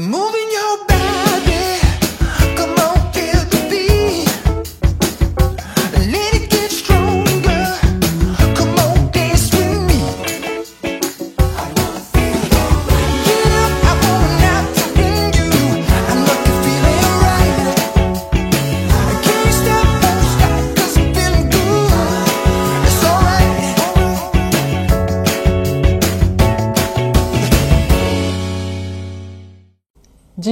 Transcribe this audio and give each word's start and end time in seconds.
Moving 0.00 0.39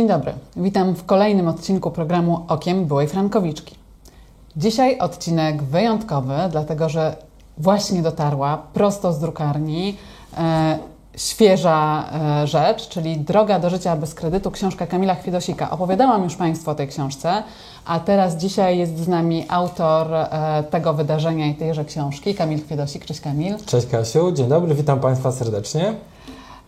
Dzień 0.08 0.16
dobry, 0.16 0.32
witam 0.56 0.94
w 0.94 1.04
kolejnym 1.04 1.48
odcinku 1.48 1.90
programu 1.90 2.44
Okiem 2.48 2.84
Byłej 2.84 3.08
Frankowiczki. 3.08 3.74
Dzisiaj 4.56 4.98
odcinek 4.98 5.62
wyjątkowy, 5.62 6.34
dlatego 6.50 6.88
że 6.88 7.16
właśnie 7.58 8.02
dotarła 8.02 8.62
prosto 8.72 9.12
z 9.12 9.18
drukarni 9.18 9.96
e, 10.38 10.78
świeża 11.16 12.04
e, 12.42 12.46
rzecz, 12.46 12.88
czyli 12.88 13.16
Droga 13.16 13.58
do 13.58 13.70
życia 13.70 13.96
bez 13.96 14.14
kredytu, 14.14 14.50
książka 14.50 14.86
Kamila 14.86 15.14
Chwiedosika. 15.14 15.70
Opowiadałam 15.70 16.24
już 16.24 16.36
Państwu 16.36 16.70
o 16.70 16.74
tej 16.74 16.88
książce, 16.88 17.42
a 17.84 18.00
teraz 18.00 18.36
dzisiaj 18.36 18.78
jest 18.78 18.98
z 18.98 19.08
nami 19.08 19.44
autor 19.48 20.14
e, 20.14 20.64
tego 20.70 20.94
wydarzenia 20.94 21.46
i 21.46 21.54
tejże 21.54 21.84
książki, 21.84 22.34
Kamil 22.34 22.64
Chwiedosik. 22.64 23.04
Cześć 23.04 23.20
Kamil. 23.20 23.56
Cześć 23.66 23.86
Kasiu, 23.86 24.32
dzień 24.32 24.48
dobry, 24.48 24.74
witam 24.74 25.00
Państwa 25.00 25.32
serdecznie. 25.32 25.94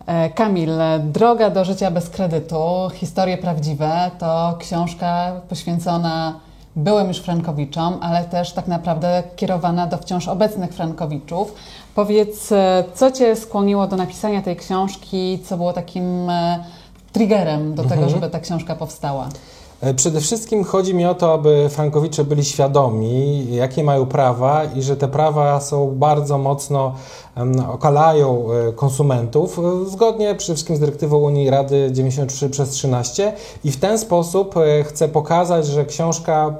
E, 0.05 0.29
Kamil, 0.29 0.71
Droga 0.99 1.49
do 1.49 1.65
życia 1.65 1.91
bez 1.91 2.09
kredytu, 2.09 2.89
historie 2.93 3.37
prawdziwe 3.37 4.11
to 4.19 4.57
książka 4.59 5.31
poświęcona 5.49 6.39
byłym 6.75 7.07
już 7.07 7.17
Frankowiczom, 7.17 7.97
ale 8.01 8.25
też 8.25 8.53
tak 8.53 8.67
naprawdę 8.67 9.23
kierowana 9.35 9.87
do 9.87 9.97
wciąż 9.97 10.27
obecnych 10.27 10.73
Frankowiczów. 10.73 11.53
Powiedz, 11.95 12.51
e, 12.51 12.83
co 12.93 13.11
Cię 13.11 13.35
skłoniło 13.35 13.87
do 13.87 13.95
napisania 13.95 14.41
tej 14.41 14.55
książki, 14.55 15.39
co 15.45 15.57
było 15.57 15.73
takim 15.73 16.29
e, 16.29 16.63
triggerem 17.11 17.75
do 17.75 17.83
tego, 17.83 18.09
żeby 18.09 18.29
ta 18.29 18.39
książka 18.39 18.75
powstała? 18.75 19.29
E, 19.81 19.93
Przede 19.93 20.21
wszystkim 20.21 20.63
chodzi 20.63 20.93
mi 20.93 21.05
o 21.05 21.15
to, 21.15 21.33
aby 21.33 21.69
Frankowicze 21.69 22.23
byli 22.23 22.45
świadomi, 22.45 23.45
jakie 23.55 23.83
mają 23.83 24.05
prawa 24.05 24.63
i 24.63 24.81
że 24.81 24.97
te 24.97 25.07
prawa 25.07 25.61
są 25.61 25.95
bardzo 25.95 26.37
mocno 26.37 26.95
okalają 27.73 28.45
e, 28.51 28.73
konsumentów, 28.73 29.59
e, 29.59 29.89
zgodnie 29.89 30.35
przede 30.35 30.53
wszystkim 30.53 30.75
z 30.75 30.79
dyrektywą 30.79 31.17
Unii 31.17 31.49
Rady 31.49 31.89
93 31.91 32.49
przez 32.49 32.69
13 32.69 33.33
i 33.63 33.71
w 33.71 33.77
ten 33.77 33.97
sposób 33.97 34.55
chcę 34.83 35.07
pokazać, 35.07 35.67
że 35.67 35.85
książka 35.85 36.55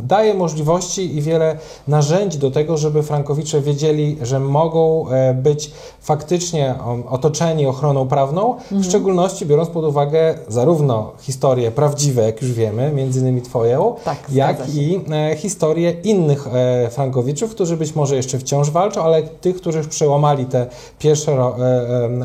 daje 0.00 0.34
możliwości 0.34 1.16
i 1.16 1.22
wiele 1.22 1.58
narzędzi 1.88 2.38
do 2.38 2.50
tego, 2.50 2.76
żeby 2.76 3.02
Frankowicze 3.02 3.60
wiedzieli, 3.60 4.16
że 4.22 4.40
mogą 4.40 5.08
e, 5.08 5.34
być 5.34 5.70
faktycznie 6.00 6.74
otoczeni 7.08 7.66
ochroną 7.66 8.08
prawną, 8.08 8.54
w 8.70 8.84
szczególności 8.84 9.46
biorąc 9.46 9.68
pod 9.68 9.84
uwagę 9.84 10.34
zarówno 10.48 11.12
historie 11.20 11.70
prawdziwe, 11.70 12.22
jak 12.22 12.42
już 12.42 12.52
wiemy, 12.52 12.92
między 12.92 13.20
innymi 13.20 13.42
Twoją, 13.42 13.94
Tak, 14.04 14.18
jak 14.32 14.74
i 14.74 15.00
e, 15.10 15.36
historie 15.36 15.90
innych 15.90 16.46
e, 16.46 16.90
Frankowiczów, 16.90 17.50
którzy 17.50 17.76
być 17.76 17.94
może 17.94 18.16
jeszcze 18.16 18.38
wciąż 18.38 18.70
walczą, 18.70 19.02
ale 19.02 19.22
tych, 19.22 19.56
którzy 19.56 19.78
już 19.78 19.88
przełamali 19.88 20.46
te 20.46 20.66
pierwsze 20.98 21.36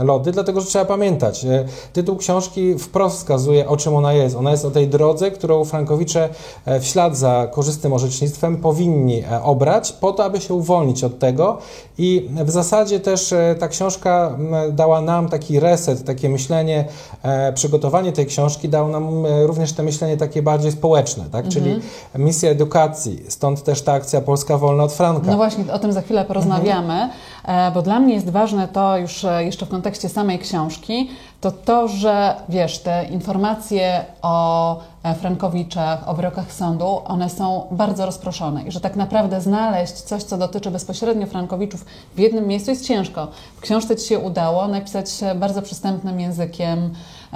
lody, 0.04 0.32
dlatego 0.32 0.62
że 0.62 0.68
trzeba 0.68 0.86
pamiętać, 0.86 1.46
tytuł 1.94 2.16
książki 2.16 2.76
wprost 2.80 3.18
wskazuje, 3.18 3.68
o 3.68 3.78
czym 3.78 3.96
ona 3.96 4.14
jest. 4.14 4.36
Ona 4.36 4.52
jest 4.52 4.66
o 4.66 4.72
tej 4.72 4.88
drodze, 4.88 5.32
którą 5.32 5.66
Frankowicze 5.66 6.30
w 6.66 6.86
ślad 6.86 7.18
za 7.18 7.27
korzystnym 7.52 7.94
orzecznictwem 7.94 8.58
powinni 8.58 9.24
e, 9.24 9.44
obrać, 9.44 9.92
po 9.92 10.12
to, 10.12 10.26
aby 10.26 10.42
się 10.42 10.54
uwolnić 10.54 11.04
od 11.04 11.20
tego 11.20 11.58
i 11.98 12.30
w 12.46 12.50
zasadzie 12.50 13.00
też 13.00 13.34
e, 13.34 13.56
ta 13.60 13.68
książka 13.68 14.38
dała 14.72 15.02
nam 15.02 15.30
taki 15.30 15.60
reset, 15.60 16.06
takie 16.06 16.30
myślenie, 16.30 16.86
e, 17.24 17.54
przygotowanie 17.54 18.12
tej 18.12 18.26
książki 18.26 18.70
dało 18.70 18.88
nam 18.88 19.26
również 19.46 19.74
to 19.74 19.84
myślenie 19.84 20.18
takie 20.18 20.42
bardziej 20.42 20.72
społeczne, 20.72 21.26
tak? 21.32 21.48
czyli 21.48 21.80
misja 22.16 22.50
edukacji, 22.50 23.24
stąd 23.28 23.64
też 23.64 23.82
ta 23.82 23.94
akcja 23.94 24.22
Polska 24.22 24.58
Wolna 24.58 24.84
od 24.84 24.94
Franka. 24.94 25.32
No 25.32 25.38
właśnie, 25.38 25.74
o 25.74 25.80
tym 25.80 25.94
za 25.94 26.02
chwilę 26.02 26.26
porozmawiamy, 26.26 27.10
e, 27.46 27.72
bo 27.72 27.82
dla 27.82 28.00
mnie 28.00 28.14
jest 28.14 28.30
ważne 28.30 28.68
to 28.68 28.98
już 28.98 29.26
jeszcze 29.40 29.66
w 29.66 29.70
kontekście 29.70 30.10
samej 30.10 30.40
książki, 30.40 31.10
to 31.42 31.52
to, 31.52 31.88
że 31.88 32.36
wiesz, 32.50 32.80
te 32.80 33.06
informacje 33.12 34.06
o 34.22 34.80
Frankowiczach, 35.22 36.10
o 36.10 36.14
wyrokach 36.14 36.54
sądu, 36.54 37.02
one 37.06 37.30
są 37.30 37.68
bardzo 37.72 38.06
rozproszone 38.06 38.64
i 38.64 38.72
że 38.72 38.82
tak 38.82 38.96
naprawdę 38.96 39.42
znaleźć 39.42 39.94
coś, 39.94 40.24
co 40.24 40.38
dotyczy 40.38 40.72
bezpośrednio 40.72 41.28
Frankowiczów 41.28 41.86
w 42.16 42.20
jednym 42.20 42.48
miejscu 42.48 42.72
jest 42.72 42.86
ciężko. 42.88 43.28
W 43.58 43.62
książce 43.62 43.96
Ci 43.96 44.08
się 44.08 44.20
udało 44.20 44.68
napisać 44.68 45.06
e, 45.24 45.36
bardzo 45.36 45.62
przystępnym 45.62 46.20
językiem 46.20 46.94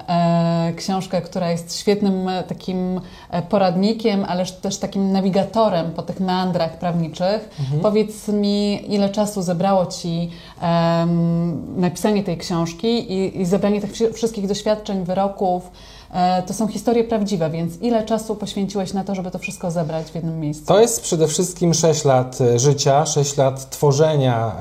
e, 0.07 0.73
książkę, 0.75 1.21
która 1.21 1.51
jest 1.51 1.79
świetnym 1.79 2.29
e, 2.29 2.43
takim 2.43 3.01
e, 3.29 3.41
poradnikiem, 3.41 4.25
ale 4.27 4.45
też 4.45 4.77
takim 4.77 5.11
nawigatorem 5.11 5.91
po 5.91 6.01
tych 6.01 6.19
meandrach 6.19 6.71
prawniczych. 6.77 7.49
Powiedz 7.81 8.27
mi, 8.27 8.93
ile 8.93 9.09
czasu 9.09 9.41
zebrało 9.41 9.85
Ci 9.85 10.29
em, 10.61 11.81
napisanie 11.81 12.23
tej 12.23 12.37
książki 12.37 12.87
i, 13.13 13.41
i 13.41 13.45
zebranie 13.45 13.81
tych 13.81 13.91
wszy- 13.93 14.13
wszystkich 14.13 14.47
doświadczeń, 14.47 15.03
wyroków. 15.03 15.71
E, 16.13 16.43
to 16.43 16.53
są 16.53 16.67
historie 16.67 17.03
prawdziwe, 17.03 17.49
więc 17.49 17.81
ile 17.81 18.05
czasu 18.05 18.35
poświęciłeś 18.35 18.93
na 18.93 19.03
to, 19.03 19.15
żeby 19.15 19.31
to 19.31 19.39
wszystko 19.39 19.71
zebrać 19.71 20.11
w 20.11 20.15
jednym 20.15 20.39
miejscu? 20.39 20.65
To 20.65 20.81
jest 20.81 21.01
przede 21.01 21.27
wszystkim 21.27 21.73
6 21.73 22.05
lat 22.05 22.41
e, 22.41 22.59
życia, 22.59 23.05
6 23.05 23.37
lat 23.37 23.69
tworzenia 23.69 24.51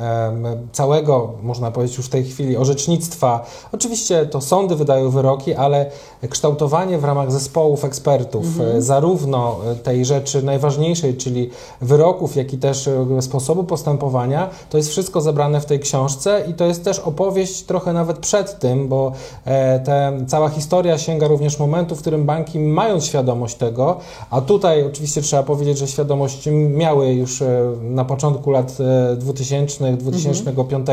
całego, 0.72 1.32
można 1.42 1.70
powiedzieć 1.70 1.96
już 1.96 2.06
w 2.06 2.08
tej 2.08 2.24
chwili, 2.24 2.56
orzecznictwa. 2.56 3.46
Oczywiście 3.72 4.26
to 4.26 4.40
sądy 4.40 4.76
wydają 4.76 5.10
wyroki, 5.10 5.54
ale 5.54 5.86
kształtowanie 6.30 6.98
w 6.98 7.04
ramach 7.04 7.32
zespołów 7.32 7.84
ekspertów 7.84 8.44
e, 8.60 8.82
zarówno 8.82 9.56
e, 9.72 9.74
tej 9.74 10.04
rzeczy 10.04 10.42
najważniejszej, 10.42 11.16
czyli 11.16 11.50
wyroków, 11.80 12.36
jak 12.36 12.52
i 12.52 12.58
też 12.58 12.88
sposobu 13.20 13.64
postępowania, 13.64 14.50
to 14.70 14.76
jest 14.76 14.90
wszystko 14.90 15.20
zebrane 15.20 15.60
w 15.60 15.66
tej 15.66 15.80
książce 15.80 16.44
i 16.48 16.54
to 16.54 16.64
jest 16.64 16.84
też 16.84 16.98
opowieść 16.98 17.62
trochę 17.62 17.92
nawet 17.92 18.18
przed 18.18 18.58
tym, 18.58 18.88
bo 18.88 19.12
te, 19.84 20.12
cała 20.26 20.48
historia 20.48 20.98
sięga 20.98 21.28
również 21.28 21.39
momentu, 21.58 21.96
w 21.96 22.00
którym 22.00 22.24
banki 22.24 22.58
mają 22.58 23.00
świadomość 23.00 23.54
tego, 23.54 23.96
a 24.30 24.40
tutaj 24.40 24.84
oczywiście 24.86 25.22
trzeba 25.22 25.42
powiedzieć, 25.42 25.78
że 25.78 25.86
świadomość 25.86 26.48
miały 26.52 27.12
już 27.12 27.42
e, 27.42 27.72
na 27.82 28.04
początku 28.04 28.50
lat 28.50 28.76
e, 29.12 29.16
2000, 29.16 29.92
2005 29.96 30.86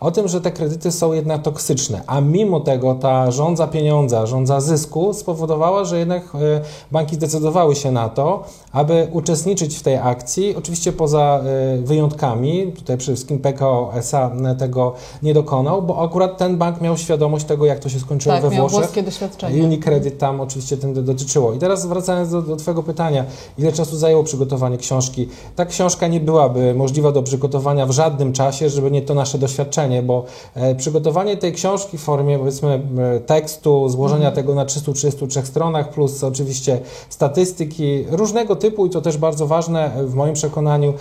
o 0.00 0.10
tym, 0.10 0.28
że 0.28 0.40
te 0.40 0.50
kredyty 0.50 0.92
są 0.92 1.12
jednak 1.12 1.42
toksyczne, 1.42 2.02
a 2.06 2.20
mimo 2.20 2.60
tego 2.60 2.94
ta 2.94 3.30
rządza 3.30 3.66
pieniądza, 3.66 4.26
rządza 4.26 4.60
zysku 4.60 5.14
spowodowała, 5.14 5.84
że 5.84 5.98
jednak 5.98 6.22
e, 6.34 6.60
banki 6.92 7.14
zdecydowały 7.14 7.76
się 7.76 7.90
na 7.90 8.08
to, 8.08 8.44
aby 8.72 9.08
uczestniczyć 9.12 9.76
w 9.76 9.82
tej 9.82 9.96
akcji, 9.96 10.56
oczywiście 10.56 10.92
poza 10.92 11.40
e, 11.44 11.78
wyjątkami, 11.78 12.72
tutaj 12.72 12.98
przede 12.98 13.16
wszystkim 13.16 13.38
PKO 13.38 13.92
SA 13.94 14.30
tego 14.58 14.94
nie 15.22 15.34
dokonał, 15.34 15.82
bo 15.82 16.02
akurat 16.04 16.38
ten 16.38 16.58
bank 16.58 16.80
miał 16.80 16.96
świadomość 16.96 17.44
tego, 17.44 17.66
jak 17.66 17.78
to 17.78 17.88
się 17.88 18.00
skończyło 18.00 18.34
tak, 18.34 18.42
we 18.42 18.50
miał 18.50 18.60
Włoszech. 18.60 18.78
włoskie 18.78 19.02
doświadczenie. 19.02 19.56
Unicredit 19.72 20.18
tam 20.18 20.40
oczywiście 20.40 20.76
do- 20.76 21.02
dotyczyło. 21.02 21.52
I 21.52 21.58
teraz 21.58 21.86
wracając 21.86 22.30
do, 22.30 22.42
do 22.42 22.56
Twojego 22.56 22.82
pytania, 22.82 23.24
ile 23.58 23.72
czasu 23.72 23.96
zajęło 23.96 24.24
przygotowanie 24.24 24.76
książki? 24.78 25.28
Ta 25.56 25.66
książka 25.66 26.06
nie 26.06 26.20
byłaby 26.20 26.74
możliwa 26.74 27.12
do 27.12 27.22
przygotowania 27.22 27.86
w 27.86 27.90
żadnym 27.90 28.32
czasie, 28.32 28.70
żeby 28.70 28.90
nie 28.90 29.02
to 29.02 29.14
nasze 29.14 29.38
doświadczenie, 29.38 30.02
bo 30.02 30.24
e, 30.54 30.74
przygotowanie 30.74 31.36
tej 31.36 31.52
książki 31.52 31.98
w 31.98 32.00
formie 32.00 32.38
powiedzmy 32.38 32.82
e, 32.98 33.20
tekstu, 33.20 33.88
złożenia 33.88 34.30
tego 34.30 34.54
na 34.54 34.64
333 34.64 35.42
stronach, 35.42 35.90
plus 35.90 36.24
oczywiście 36.24 36.80
statystyki 37.08 38.04
różnego 38.10 38.56
typu 38.56 38.86
i 38.86 38.90
to 38.90 39.00
też 39.00 39.16
bardzo 39.16 39.46
ważne 39.46 39.94
e, 39.94 40.04
w 40.04 40.14
moim 40.14 40.34
przekonaniu 40.34 40.94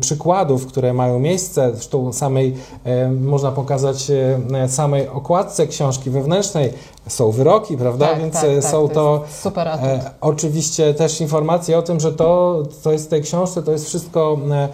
przykładów, 0.00 0.66
które 0.66 0.92
mają 0.92 1.18
miejsce, 1.18 1.70
zresztą 1.74 2.12
samej, 2.12 2.54
można 3.20 3.52
pokazać 3.52 4.10
samej 4.68 5.08
okładce 5.08 5.66
książki 5.66 6.10
wewnętrznej, 6.10 6.72
są 7.06 7.30
wyroki, 7.30 7.76
prawda? 7.76 8.06
Tak, 8.06 8.18
Więc 8.18 8.34
tak, 8.34 8.44
e, 8.44 8.60
tak, 8.60 8.70
są 8.70 8.88
to 8.88 8.94
to, 8.94 9.24
jest 9.26 9.40
super 9.42 9.68
atut. 9.68 9.84
e, 9.84 10.10
oczywiście 10.20 10.94
też 10.94 11.20
informacje 11.20 11.78
o 11.78 11.82
tym, 11.82 12.00
że 12.00 12.12
to, 12.12 12.62
co 12.82 12.92
jest 12.92 13.06
w 13.06 13.08
tej 13.08 13.22
książce, 13.22 13.62
to 13.62 13.72
jest 13.72 13.86
wszystko, 13.86 14.38
e, 14.50 14.68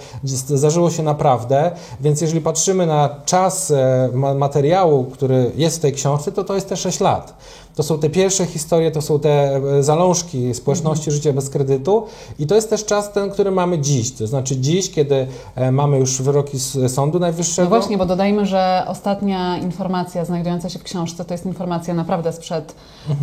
zdarzyło 0.56 0.91
się 0.91 1.03
naprawdę, 1.03 1.71
więc 2.00 2.21
jeżeli 2.21 2.41
patrzymy 2.41 2.87
na 2.87 3.09
czas 3.25 3.71
e, 3.71 4.09
ma, 4.15 4.35
materiału, 4.35 5.05
który 5.05 5.53
jest 5.56 5.77
w 5.77 5.81
tej 5.81 5.93
książce, 5.93 6.32
to 6.32 6.44
to 6.44 6.55
jest 6.55 6.69
te 6.69 6.77
6 6.77 7.00
lat. 7.00 7.35
to 7.75 7.82
są 7.82 7.99
te 7.99 8.11
pierwsze 8.11 8.47
historie, 8.47 8.91
to 8.91 9.03
są 9.03 9.19
te 9.19 9.61
zalążki 9.81 10.55
społeczności 10.55 11.11
życia 11.11 11.33
bez 11.33 11.50
kredytu 11.50 12.06
i 12.38 12.47
to 12.47 12.55
jest 12.55 12.71
też 12.71 12.85
czas 12.85 13.12
ten, 13.12 13.31
który 13.31 13.50
mamy 13.50 13.79
dziś, 13.79 14.12
to 14.12 14.26
znaczy 14.26 14.56
dziś, 14.56 14.91
kiedy 14.91 15.26
mamy 15.73 15.99
już 15.99 16.23
wyroki 16.23 16.59
z 16.59 16.94
Sądu 16.94 17.19
Najwyższego. 17.19 17.71
No 17.71 17.76
właśnie, 17.76 17.99
bo 17.99 18.06
dodajmy, 18.06 18.47
że 18.47 18.85
ostatnia 18.88 19.59
informacja 19.59 20.25
znajdująca 20.25 20.69
się 20.69 20.79
w 20.79 20.83
książce 20.83 21.25
to 21.25 21.35
jest 21.35 21.47
informacja 21.47 21.94
naprawdę 21.94 22.20
sprzed 22.33 22.75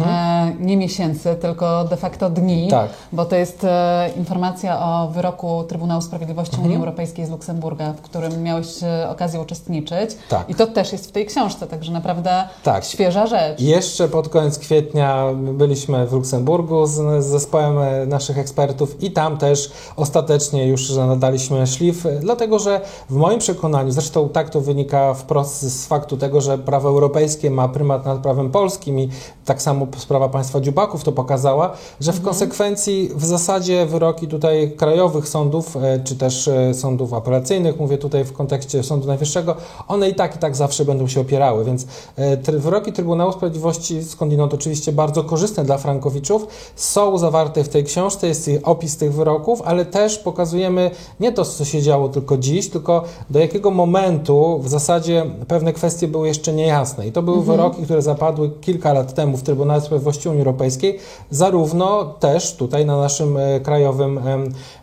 e, 0.05 0.51
nie 0.59 0.77
miesięcy, 0.77 1.35
tylko 1.41 1.83
de 1.83 1.97
facto 1.97 2.29
dni, 2.29 2.63
Mhm. 2.63 2.69
Tak. 2.87 2.97
bo 3.13 3.25
to 3.25 3.35
jest 3.35 3.63
e, 3.63 4.09
informacja 4.17 4.79
o 4.85 5.07
wyroku 5.07 5.63
Trybunału 5.63 6.01
Sprawiedliwości 6.01 6.53
Mhm. 6.55 6.65
Unii 6.67 6.77
Europejskiej 6.79 7.25
z 7.25 7.29
Luksemburga, 7.29 7.93
w 7.93 8.01
którym 8.01 8.43
miałeś 8.43 8.83
e, 8.83 9.09
okazję 9.09 9.41
uczestniczyć. 9.41 10.11
Tak. 10.29 10.49
I 10.49 10.55
to 10.55 10.67
też 10.67 10.91
jest 10.91 11.07
w 11.07 11.11
tej 11.11 11.25
książce, 11.25 11.67
także 11.67 11.91
naprawdę 11.91 12.43
Tak. 12.63 12.85
świeża 12.85 13.27
rzecz. 13.27 13.59
Jeszcze 13.61 14.07
pod 14.07 14.29
koniec 14.29 14.59
kwietnia 14.59 15.25
byliśmy 15.53 16.07
w 16.07 16.13
Luksemburgu 16.13 16.85
z, 16.85 17.23
z 17.23 17.25
zespołem 17.25 18.09
naszych 18.09 18.37
ekspertów 18.37 19.03
i 19.03 19.11
tam 19.11 19.37
też 19.37 19.71
ostatecznie 19.95 20.67
już 20.67 20.95
nadaliśmy 20.95 21.67
szlif, 21.67 22.03
dlatego 22.19 22.59
że 22.59 22.81
w 23.09 23.13
moim 23.15 23.39
przekonaniu, 23.39 23.91
zresztą 23.91 24.29
tak 24.29 24.49
to 24.49 24.61
wynika 24.61 25.13
wprost 25.13 25.61
z 25.61 25.87
faktu 25.87 26.17
tego, 26.17 26.41
że 26.41 26.57
prawo 26.57 26.89
europejskie 26.89 27.51
ma 27.51 27.67
prymat 27.69 28.05
nad 28.05 28.19
prawem 28.19 28.51
polskim 28.51 28.86
i 28.87 29.09
tak 29.45 29.61
samo 29.61 29.87
sprawa 29.97 30.29
państwa 30.29 30.61
dziubaków 30.61 31.03
to 31.03 31.11
pokazała, 31.11 31.71
że 31.99 32.13
w 32.13 32.21
konsekwencji 32.21 33.09
w 33.15 33.25
zasadzie 33.25 33.85
wyroki 33.85 34.27
tutaj 34.27 34.71
krajowych 34.77 35.27
sądów, 35.27 35.77
e, 35.77 35.99
czy 36.03 36.15
też 36.15 36.47
e, 36.47 36.73
sądów 36.73 37.13
apelacyjnych, 37.13 37.79
mówię 37.79 37.97
tutaj 37.97 38.23
w 38.23 38.33
kontekście 38.33 38.83
Sądu 38.83 39.07
Najwyższego, 39.07 39.55
one 39.87 40.09
i 40.09 40.15
tak 40.15 40.35
i 40.35 40.39
tak 40.39 40.55
zawsze 40.55 40.85
będą 40.85 41.07
się 41.07 41.21
opierały, 41.21 41.65
więc 41.65 41.87
e, 42.15 42.37
wyroki 42.51 42.93
Trybunału 42.93 43.31
Sprawiedliwości 43.31 44.03
skądinąd 44.03 44.53
oczywiście 44.53 44.91
bardzo 44.91 45.23
korzystne 45.23 45.63
dla 45.63 45.77
frankowiczów 45.77 46.47
są 46.75 47.17
zawarte 47.17 47.63
w 47.63 47.69
tej 47.69 47.83
książce, 47.83 48.27
jest 48.27 48.47
ich 48.47 48.67
opis 48.67 48.97
tych 48.97 49.13
wyroków, 49.13 49.61
ale 49.65 49.85
też 49.85 50.17
pokazujemy 50.17 50.91
nie 51.19 51.31
to, 51.31 51.45
co 51.45 51.65
się 51.65 51.81
działo 51.81 52.09
tylko 52.09 52.37
dziś, 52.37 52.69
tylko 52.69 53.03
do 53.29 53.39
jakiego 53.39 53.71
momentu 53.71 54.59
w 54.59 54.69
zasadzie 54.69 55.25
pewne 55.47 55.73
kwestie 55.73 56.07
były 56.07 56.27
jeszcze 56.27 56.53
niejasne. 56.53 57.07
I 57.07 57.11
to 57.11 57.21
były 57.21 57.43
wyroki, 57.43 57.83
które 57.83 58.01
zapadły 58.01 58.51
kilka 58.61 58.76
lat 58.85 59.13
temu 59.13 59.37
w 59.37 59.43
Trybunale 59.43 59.81
Sprawiedliwości 59.81 60.29
Unii 60.29 60.39
Europejskiej, 60.41 60.99
zarówno 61.31 62.05
też 62.05 62.55
tutaj 62.55 62.85
na 62.85 62.97
naszym 62.97 63.37
e, 63.37 63.59
krajowym, 63.59 64.19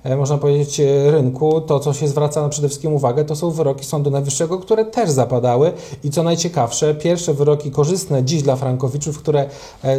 e, 0.05 0.17
można 0.17 0.39
powiedzieć, 0.39 0.81
e, 0.81 1.11
rynku. 1.11 1.61
To, 1.61 1.81
co 1.81 1.93
się 1.93 2.09
zwraca 2.09 2.43
na 2.43 2.49
przede 2.49 2.69
wszystkim 2.69 2.93
uwagę, 2.93 3.25
to 3.25 3.37
są 3.37 3.51
wyroki 3.51 3.85
Sądu 3.85 4.11
Najwyższego, 4.11 4.59
które 4.59 4.85
też 4.85 5.11
zapadały 5.11 5.73
i 6.05 6.11
co 6.11 6.23
najciekawsze, 6.23 6.95
pierwsze 6.95 7.35
wyroki 7.35 7.71
korzystne 7.71 8.25
dziś 8.25 8.43
dla 8.43 8.57
frankowiczów, 8.57 9.19
które 9.19 9.49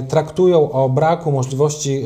traktują 0.09 0.71
o 0.71 0.89
braku 0.89 1.31
możliwości 1.31 2.03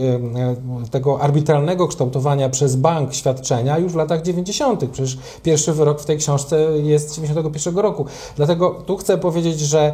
tego 0.92 1.22
arbitralnego 1.22 1.88
kształtowania 1.88 2.50
przez 2.50 2.76
bank 2.76 3.14
świadczenia 3.14 3.78
już 3.78 3.94
w 3.94 3.96
latach 3.96 4.22
90. 4.22 4.86
Przecież 4.92 5.18
pierwszy 5.44 5.74
wyrok 5.74 6.02
w 6.02 6.06
tej 6.06 6.18
książce 6.18 6.60
jest 6.84 7.10
z 7.10 7.16
91 7.16 7.78
roku. 7.78 8.06
Dlatego 8.36 8.70
tu 8.86 8.98
chcę 8.98 9.18
powiedzieć, 9.18 9.60
że 9.60 9.94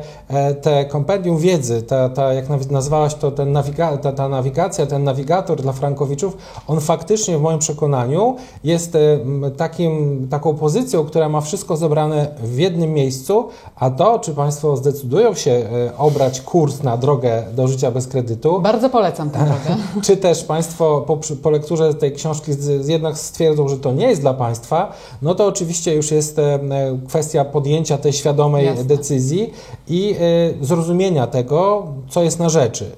te 0.62 0.86
kompendium 0.86 1.38
wiedzy, 1.38 1.82
ta, 1.88 2.10
ta 2.10 2.34
jak 2.34 2.46
nazwałaś 2.72 3.16
to, 3.16 3.32
ten 3.32 3.52
nawiga, 3.52 3.98
ta, 3.98 4.12
ta 4.12 4.30
nawigacja, 4.30 4.86
ten 4.86 5.04
nawigator 5.04 5.62
dla 5.62 5.74
frankowiczów, 5.74 6.38
on 6.68 6.82
faktycznie 6.82 7.38
w 7.38 7.42
moim 7.42 7.60
przekonaniu 7.60 8.36
jest 8.64 8.96
e, 8.96 9.20
takim, 9.58 10.28
taką 10.30 10.56
pozycją, 10.56 11.06
która 11.06 11.30
ma 11.30 11.42
wszystko 11.42 11.78
zebrane 11.78 12.28
w 12.44 12.58
jednym 12.58 12.94
miejscu, 12.94 13.48
a 13.76 13.90
to, 13.90 14.20
czy 14.20 14.32
Państwo 14.32 14.78
zdecydują 14.78 15.34
się 15.34 15.52
e, 15.52 15.98
obrać 15.98 16.42
kurs 16.42 16.84
na 16.84 16.98
drogę 16.98 17.44
do 17.56 17.68
życia 17.68 17.92
bez 17.92 18.08
kredytu, 18.08 18.62
Bardzo 18.62 18.90
polecam 18.90 19.30
tę 19.30 19.40
drogę. 19.40 19.82
czy 20.06 20.18
też 20.18 20.44
Państwo 20.44 21.02
po, 21.02 21.18
po 21.44 21.50
lekturze 21.50 21.94
tej 21.94 22.12
książki 22.12 22.54
z, 22.54 22.88
jednak 22.88 23.18
stwierdzą, 23.18 23.68
że 23.68 23.78
to 23.78 23.92
nie 23.92 24.08
jest 24.08 24.22
dla 24.22 24.34
Państwa, 24.34 24.92
no 25.22 25.36
to 25.36 25.46
oczywiście 25.46 25.96
już 25.96 26.12
jest 26.12 26.40
e, 26.40 26.60
kwestia 27.08 27.46
podjęcia 27.46 27.98
tej 27.98 28.14
świadomej 28.14 28.66
Jasne. 28.66 28.84
decyzji 28.84 29.54
i 29.88 30.16
zrozumienia 30.62 31.28
tego, 31.28 31.75
co 32.10 32.24
jest 32.24 32.40
na 32.40 32.50
rzeczy. 32.50 32.92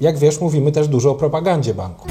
Jak 0.00 0.18
wiesz, 0.18 0.40
mówimy 0.40 0.72
też 0.72 0.88
dużo 0.88 1.10
o 1.10 1.14
propagandzie 1.14 1.74
banku. 1.74 2.08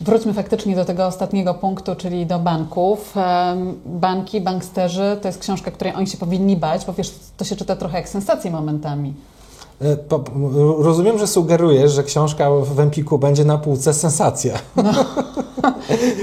Wróćmy 0.00 0.34
faktycznie 0.34 0.76
do 0.76 0.84
tego 0.84 1.06
ostatniego 1.06 1.54
punktu, 1.54 1.94
czyli 1.96 2.26
do 2.26 2.38
banków. 2.38 3.14
Banki, 3.86 4.40
banksterzy 4.40 5.18
to 5.22 5.28
jest 5.28 5.38
książka, 5.40 5.70
której 5.70 5.94
oni 5.94 6.06
się 6.06 6.18
powinni 6.18 6.56
bać, 6.56 6.84
bo 6.86 6.92
wiesz, 6.92 7.14
to 7.36 7.44
się 7.44 7.56
czyta 7.56 7.76
trochę 7.76 7.98
jak 7.98 8.08
sensację 8.08 8.50
momentami. 8.50 9.14
E, 9.82 9.96
Rozumiem, 10.78 11.18
że 11.18 11.26
sugerujesz, 11.26 11.92
że 11.92 12.02
książka 12.02 12.50
w 12.50 12.80
Empiku 12.80 13.18
będzie 13.18 13.44
na 13.44 13.58
półce 13.58 13.94
sensacja. 13.94 14.54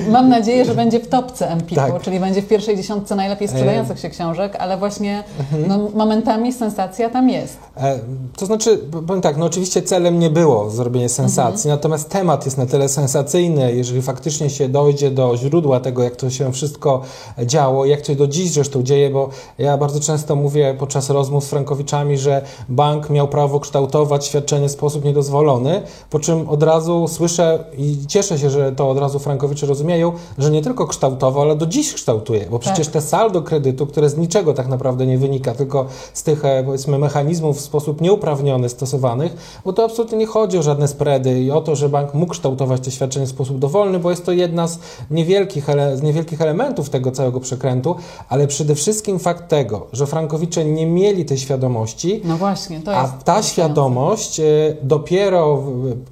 Mam 0.10 0.30
nadzieję, 0.30 0.66
że 0.66 0.76
będzie 0.76 1.00
w 1.00 1.08
topce 1.08 1.50
Empiku, 1.50 1.82
Tak. 1.82 2.02
czyli 2.02 2.20
będzie 2.20 2.42
w 2.42 2.48
pierwszej 2.48 2.78
dziesiątce 2.78 3.16
najlepiej 3.16 3.48
sprzedających 3.48 4.00
się 4.00 4.10
książek, 4.10 4.56
ale 4.60 4.78
właśnie 4.78 5.24
no, 5.68 5.90
momentami 5.96 6.54
sensacja 6.54 7.10
tam 7.10 7.30
jest. 7.30 7.58
E, 7.78 8.00
To 8.38 8.46
znaczy, 8.46 8.80
powiem 9.08 9.22
tak, 9.22 9.38
no 9.38 9.46
oczywiście 9.46 9.82
celem 9.82 10.20
nie 10.20 10.30
było 10.30 10.70
zrobienie 10.70 11.10
sensacji, 11.10 11.70
natomiast 11.70 12.10
temat 12.10 12.46
jest 12.46 12.58
na 12.58 12.66
tyle 12.66 12.90
sensacyjny, 12.90 13.76
jeżeli 13.76 14.02
faktycznie 14.02 14.50
się 14.50 14.70
dojdzie 14.70 15.12
do 15.12 15.38
źródła 15.38 15.80
tego, 15.80 16.04
jak 16.04 16.16
to 16.16 16.30
się 16.30 16.52
wszystko 16.54 17.02
działo, 17.46 17.86
jak 17.86 18.02
to 18.02 18.08
się 18.08 18.16
do 18.16 18.28
dziś 18.28 18.52
zresztą 18.52 18.84
dzieje, 18.84 19.10
bo 19.10 19.30
ja 19.58 19.78
bardzo 19.78 20.00
często 20.00 20.36
mówię 20.36 20.76
podczas 20.80 21.10
rozmów 21.10 21.44
z 21.44 21.48
frankowiczami, 21.48 22.18
że 22.18 22.42
bank 22.70 23.10
miał 23.10 23.28
prawo 23.28 23.60
kształtować 23.60 24.26
świadczenie 24.26 24.68
w 24.68 24.72
sposób 24.72 25.06
niedozwolony, 25.06 25.82
po 26.10 26.20
czym 26.20 26.50
od 26.50 26.64
razu 26.64 27.08
słyszę 27.08 27.64
i 27.78 27.98
cieszę 28.08 28.40
się, 28.40 28.50
że 28.50 28.72
to 28.72 28.90
od 28.90 28.98
razu 28.98 29.20
frankowicze 29.52 29.68
rozumieją, 29.68 30.12
że 30.38 30.52
nie 30.52 30.62
tylko 30.62 30.88
kształtował, 30.88 31.44
ale 31.44 31.56
do 31.56 31.66
dziś 31.66 31.94
kształtuje, 31.94 32.46
bo 32.52 32.60
przecież 32.60 32.88
te 32.88 33.02
saldo 33.02 33.42
kredytu, 33.42 33.88
które 33.88 34.10
z 34.10 34.18
niczego 34.18 34.54
tak 34.54 34.68
naprawdę 34.68 35.06
nie 35.06 35.18
wynika, 35.18 35.54
tylko 35.54 35.86
z 36.14 36.24
tych 36.24 36.46
e, 36.46 36.64
powiedzmy 36.64 36.98
mechanizmów 37.00 37.58
w 37.58 37.62
sposób 37.62 38.02
nieuprawniony 38.02 38.70
stosowanych, 38.70 39.62
bo 39.66 39.74
to 39.74 39.84
absolutnie 39.84 40.18
nie 40.18 40.26
chodzi 40.26 40.58
o 40.58 40.64
żadne 40.64 40.88
spready 40.88 41.42
i 41.42 41.52
o 41.52 41.62
to, 41.62 41.76
że 41.76 41.90
bank 41.90 42.14
mógł 42.14 42.32
kształtować 42.32 42.82
te 42.82 42.92
świadczenia 42.92 43.26
w 43.26 43.30
sposób 43.30 43.60
dowolny, 43.60 44.00
bo 44.00 44.10
jest 44.10 44.26
to 44.26 44.32
jedna 44.32 44.68
z 44.68 44.80
niewielkich, 45.12 45.70
ele- 45.70 45.98
z 45.98 46.02
niewielkich 46.02 46.42
elementów 46.42 46.90
tego 46.90 47.12
całego 47.12 47.40
przekrętu, 47.40 47.96
ale 48.30 48.48
przede 48.48 48.76
wszystkim 48.76 49.20
fakt 49.20 49.48
tego, 49.50 49.88
że 49.94 50.08
frankowicze 50.08 50.66
nie 50.66 50.86
mieli 50.86 51.26
tej 51.26 51.38
świadomości, 51.38 52.22
No 52.24 52.38
właśnie, 52.38 52.82
to 52.82 52.98
a 52.98 53.02
jest. 53.02 53.14
ta 53.26 53.44
świadomość 53.44 54.40
e, 54.40 54.44
dopiero 54.84 55.64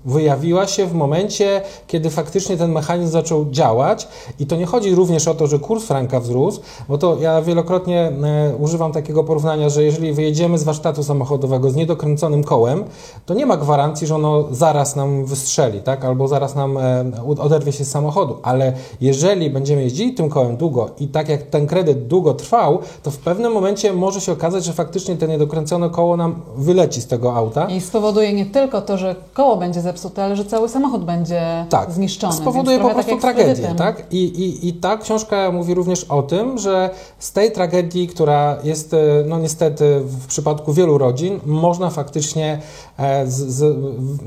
wyjawiła 0.06 0.68
się 0.68 0.86
w 0.86 0.94
momencie, 0.94 1.62
kiedy 1.88 2.10
faktycznie 2.10 2.58
ten 2.58 2.72
mechanizm 2.72 3.12
zaczął 3.12 3.29
działać. 3.52 4.08
I 4.40 4.46
to 4.46 4.56
nie 4.56 4.66
chodzi 4.66 4.96
również 4.96 5.28
o 5.28 5.34
to, 5.34 5.48
że 5.48 5.60
kurs 5.60 5.86
franka 5.86 6.20
wzrósł, 6.20 6.62
bo 6.90 6.98
to 6.98 7.18
ja 7.22 7.42
wielokrotnie 7.42 8.12
e, 8.24 8.56
używam 8.60 8.92
takiego 8.92 9.24
porównania, 9.24 9.70
że 9.70 9.84
jeżeli 9.84 10.14
wyjedziemy 10.14 10.58
z 10.58 10.64
warsztatu 10.64 11.04
samochodowego 11.04 11.72
z 11.72 11.76
niedokręconym 11.76 12.44
kołem, 12.44 12.84
to 13.26 13.34
nie 13.34 13.46
ma 13.46 13.58
gwarancji, 13.58 14.08
że 14.08 14.16
ono 14.16 14.44
zaraz 14.52 14.96
nam 14.96 15.26
wystrzeli, 15.26 15.82
tak? 15.82 16.06
albo 16.06 16.28
zaraz 16.28 16.56
nam 16.56 16.78
e, 16.78 17.06
oderwie 17.40 17.72
się 17.72 17.86
z 17.86 17.92
samochodu. 17.92 18.38
Ale 18.44 18.74
jeżeli 19.02 19.50
będziemy 19.50 19.82
jeździli 19.84 20.14
tym 20.14 20.30
kołem 20.30 20.58
długo 20.58 20.90
i 21.00 21.08
tak 21.08 21.30
jak 21.30 21.44
ten 21.44 21.68
kredyt 21.68 22.08
długo 22.08 22.34
trwał, 22.34 22.80
to 23.04 23.12
w 23.12 23.18
pewnym 23.18 23.52
momencie 23.54 23.94
może 23.94 24.22
się 24.22 24.32
okazać, 24.32 24.66
że 24.66 24.74
faktycznie 24.74 25.16
to 25.18 25.26
niedokręcone 25.26 25.90
koło 25.90 26.18
nam 26.18 26.36
wyleci 26.58 27.02
z 27.02 27.08
tego 27.08 27.36
auta. 27.36 27.66
I 27.70 27.82
spowoduje 27.82 28.34
nie 28.34 28.46
tylko 28.46 28.82
to, 28.82 28.98
że 28.98 29.16
koło 29.34 29.58
będzie 29.58 29.82
zepsute, 29.82 30.24
ale 30.24 30.36
że 30.36 30.46
cały 30.46 30.70
samochód 30.70 31.06
będzie 31.06 31.66
Tak, 31.70 31.92
zniszczony. 31.92 32.34
spowoduje 32.34 32.80
po 32.80 32.90
prostu 32.90 33.12
tak 33.12 33.19
z 33.19 33.19
tragedię, 33.20 33.76
tak? 33.78 34.04
I, 34.12 34.24
i, 34.24 34.68
I 34.68 34.74
ta 34.74 34.98
książka 34.98 35.52
mówi 35.52 35.74
również 35.74 36.04
o 36.04 36.24
tym, 36.24 36.58
że 36.58 36.90
z 37.20 37.32
tej 37.32 37.52
tragedii, 37.52 38.08
która 38.08 38.58
jest, 38.64 38.94
e, 38.94 38.98
no 39.28 39.40
niestety 39.40 40.00
w 40.00 40.28
przypadku 40.28 40.74
wielu 40.74 40.98
rodzin, 40.98 41.40
można 41.46 41.90
faktycznie 41.90 42.60
e, 42.98 43.28
z, 43.28 43.34
z, 43.36 43.78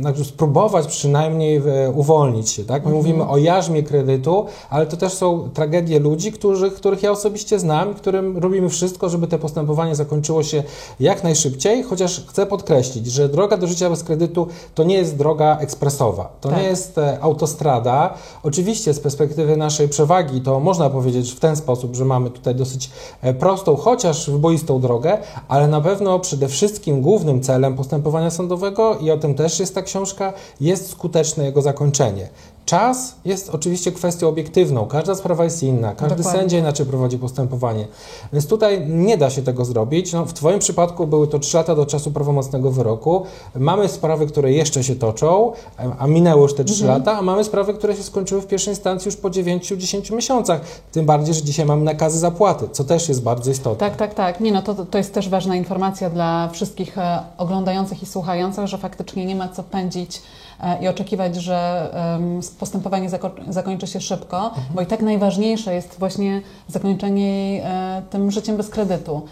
znaczy 0.01 0.25
spróbować 0.25 0.87
przynajmniej 0.87 1.57
e, 1.57 1.91
uwolnić 1.91 2.51
się, 2.51 2.65
tak? 2.65 2.83
My 2.83 2.93
Mhm. 2.93 2.97
mówimy 2.97 3.29
o 3.29 3.39
jarzmie 3.39 3.83
kredytu, 3.83 4.47
ale 4.71 4.87
to 4.87 4.97
też 4.97 5.13
są 5.13 5.51
tragedie 5.55 5.99
ludzi, 6.01 6.33
którzy, 6.33 6.71
których 6.71 7.03
ja 7.03 7.11
osobiście 7.11 7.59
znam 7.59 7.95
którym 7.95 8.39
robimy 8.39 8.69
wszystko, 8.69 9.09
żeby 9.09 9.27
to 9.27 9.39
postępowanie 9.39 9.95
zakończyło 9.95 10.43
się 10.43 10.63
jak 11.01 11.25
najszybciej, 11.25 11.83
chociaż 11.83 12.27
chcę 12.29 12.47
podkreślić, 12.47 13.07
że 13.07 13.29
droga 13.29 13.57
do 13.57 13.67
życia 13.67 13.91
bez 13.91 14.05
kredytu 14.05 14.47
to 14.75 14.85
nie 14.85 14.95
jest 14.95 15.17
droga 15.17 15.59
ekspresowa, 15.61 16.33
to 16.41 16.49
Tak. 16.49 16.59
nie 16.59 16.65
jest 16.65 17.01
autostrada. 17.21 18.15
Oczywiście 18.43 18.82
z 18.91 19.01
perspektywy 19.01 19.57
naszej 19.57 19.89
przewagi 19.89 20.41
to 20.41 20.61
można 20.61 20.91
powiedzieć 20.91 21.33
w 21.33 21.41
ten 21.41 21.57
sposób, 21.57 21.97
że 21.97 22.05
mamy 22.05 22.31
tutaj 22.31 22.55
dosyć 22.55 22.91
e, 23.21 23.35
prostą, 23.35 23.77
chociaż 23.77 24.31
wyboistą 24.31 24.81
drogę, 24.81 25.19
ale 25.49 25.69
na 25.69 25.81
pewno 25.81 26.19
przede 26.19 26.49
wszystkim 26.49 27.03
głównym 27.03 27.41
celem 27.41 27.77
postępowania 27.77 28.31
sądowego 28.31 28.99
i 28.99 29.11
o 29.11 29.17
tym 29.17 29.35
też 29.35 29.61
jest 29.61 29.75
ta 29.75 29.83
książka, 29.83 30.33
jest 30.61 30.91
skuteczne 30.91 31.45
jego 31.45 31.63
zakończenie. 31.63 32.29
Czas 32.73 33.15
jest 33.25 33.51
oczywiście 33.51 33.93
kwestią 33.93 34.29
obiektywną. 34.29 34.87
Każda 34.87 35.15
sprawa 35.15 35.45
jest 35.45 35.63
inna. 35.63 35.95
Każdy 35.95 36.17
Dokładnie. 36.17 36.41
sędzia 36.41 36.59
inaczej 36.59 36.87
prowadzi 36.87 37.19
postępowanie. 37.19 37.87
Więc 38.33 38.47
tutaj 38.47 38.87
nie 38.89 39.17
da 39.19 39.31
się 39.31 39.43
tego 39.43 39.65
zrobić. 39.65 40.13
No, 40.13 40.25
w 40.27 40.33
Twoim 40.33 40.59
przypadku 40.59 41.07
były 41.07 41.29
to 41.29 41.39
3 41.39 41.57
lata 41.57 41.75
do 41.75 41.87
czasu 41.87 42.11
prawomocnego 42.11 42.71
wyroku. 42.71 43.23
Mamy 43.55 43.89
sprawy, 43.89 44.27
które 44.27 44.53
jeszcze 44.53 44.85
się 44.85 44.97
toczą, 44.97 45.53
a 45.99 46.07
minęły 46.07 46.43
już 46.43 46.55
te 46.55 46.65
3 46.65 46.83
Mhm. 46.85 46.99
lata, 46.99 47.19
a 47.19 47.23
mamy 47.23 47.45
sprawy, 47.45 47.75
które 47.75 47.97
się 47.97 48.03
skończyły 48.03 48.41
w 48.41 48.47
pierwszej 48.47 48.73
instancji 48.73 49.09
już 49.09 49.17
po 49.17 49.31
9-10 49.31 50.15
miesiącach. 50.15 50.61
Tym 50.93 51.07
bardziej, 51.07 51.35
że 51.35 51.43
dzisiaj 51.43 51.67
mamy 51.67 51.85
nakazy 51.85 52.19
zapłaty, 52.19 52.69
co 52.73 52.85
też 52.85 53.09
jest 53.09 53.23
bardzo 53.23 53.51
istotne. 53.51 53.89
Tak, 53.89 53.97
tak, 53.97 54.15
tak. 54.15 54.41
Nie, 54.41 54.53
no 54.53 54.63
to, 54.63 54.75
to 54.87 54.99
jest 54.99 55.15
też 55.15 55.29
ważna 55.29 55.57
informacja 55.57 56.11
dla 56.11 56.49
wszystkich 56.49 56.99
e, 56.99 57.19
oglądających 57.39 58.03
i 58.03 58.07
słuchających, 58.07 58.67
że 58.67 58.79
faktycznie 58.79 59.27
nie 59.27 59.37
ma 59.37 59.49
co 59.49 59.63
pędzić 59.63 60.23
e, 60.61 60.83
i 60.85 60.89
oczekiwać, 60.89 61.37
że 61.37 61.91
em, 62.17 62.43
postępowanie 62.63 63.11
zako- 63.11 63.31
zakończy 63.49 63.87
się 63.87 64.01
szybko, 64.01 64.55
bo 64.75 64.81
i 64.83 64.87
tak 64.87 65.03
najważniejsze 65.03 65.75
jest 65.75 65.99
właśnie 65.99 66.43
zakończenie 66.69 67.27
jej 67.31 67.63
tym 68.11 68.31
życiem 68.31 68.57
bez 68.57 68.69
kredytu. 68.69 69.23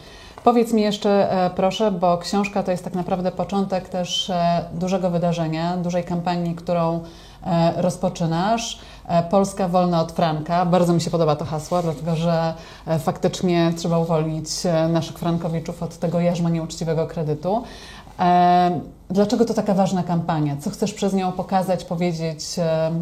Powiedz 0.45 0.73
mi 0.73 0.83
jeszcze, 0.83 1.33
e, 1.33 1.51
proszę, 1.51 1.91
bo 1.93 2.19
książka 2.19 2.63
to 2.63 2.71
jest 2.71 2.85
tak 2.85 2.95
naprawdę 2.95 3.33
początek 3.33 3.89
też 3.89 4.31
e, 4.31 4.65
dużego 4.75 5.11
wydarzenia, 5.11 5.77
dużej 5.77 6.05
kampanii, 6.05 6.55
którą 6.55 7.01
e, 7.47 7.83
rozpoczynasz. 7.83 8.79
Polska 9.31 9.69
wolna 9.69 10.01
od 10.01 10.13
franka. 10.13 10.67
Bardzo 10.67 10.93
mi 10.93 11.01
się 11.01 11.11
podoba 11.11 11.37
to 11.37 11.45
hasło, 11.45 11.83
dlatego 11.83 12.17
że 12.17 12.55
faktycznie 12.99 13.73
trzeba 13.77 13.99
uwolnić 13.99 14.47
naszych 14.89 15.19
frankowiczów 15.19 15.83
od 15.83 15.99
tego 15.99 16.21
jarzma 16.21 16.51
nieuczciwego 16.51 17.07
kredytu. 17.07 17.63
Dlaczego 19.11 19.45
to 19.45 19.55
taka 19.55 19.75
ważna 19.75 20.03
kampania? 20.03 20.57
Co 20.61 20.71
chcesz 20.71 20.95
przez 20.95 21.13
nią 21.15 21.33
pokazać, 21.33 21.85
powiedzieć 21.85 22.45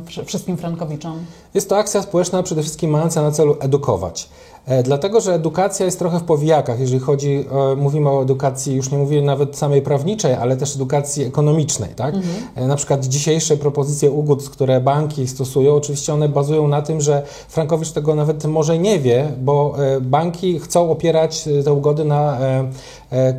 wszy- 0.07 0.25
wszystkim 0.25 0.57
frankowiczom? 0.57 1.19
Jest 1.55 1.69
to 1.69 1.77
akcja 1.79 2.03
społeczna 2.03 2.43
przede 2.43 2.63
wszystkim 2.63 2.91
mająca 2.91 3.23
na 3.23 3.31
celu 3.31 3.57
edukować. 3.61 4.29
E, 4.67 4.83
Dlatego, 4.83 5.21
że 5.21 5.35
edukacja 5.35 5.87
jest 5.87 5.99
trochę 5.99 6.19
w 6.19 6.23
powijakach, 6.23 6.81
jeżeli 6.81 7.01
chodzi, 7.01 7.45
e, 7.73 7.77
mówimy 7.77 8.11
o 8.11 8.23
edukacji, 8.23 8.75
już 8.75 8.91
nie 8.91 8.99
mówię 8.99 9.23
nawet 9.23 9.57
samej 9.57 9.83
prawniczej, 9.83 10.35
ale 10.35 10.57
też 10.57 10.75
edukacji 10.75 11.25
ekonomicznej. 11.25 11.91
Tak? 11.97 12.15
E, 12.55 12.67
Na 12.67 12.77
przykład 12.77 13.05
dzisiejsze 13.07 13.57
propozycje 13.57 14.11
ugód, 14.11 14.49
które 14.49 14.81
banki 14.81 15.29
stosują, 15.29 15.75
oczywiście 15.75 16.15
one 16.15 16.29
bazują 16.29 16.69
na 16.69 16.83
tym, 16.83 17.01
że 17.01 17.23
Frankowicz 17.49 17.91
tego 17.93 18.15
nawet 18.15 18.45
może 18.45 18.79
nie 18.79 18.99
wie, 18.99 19.33
bo 19.41 19.75
banki 20.01 20.59
chcą 20.61 20.91
opierać 20.91 21.49
te 21.65 21.73
ugody 21.73 22.05
na 22.05 22.39
e, 23.11 23.35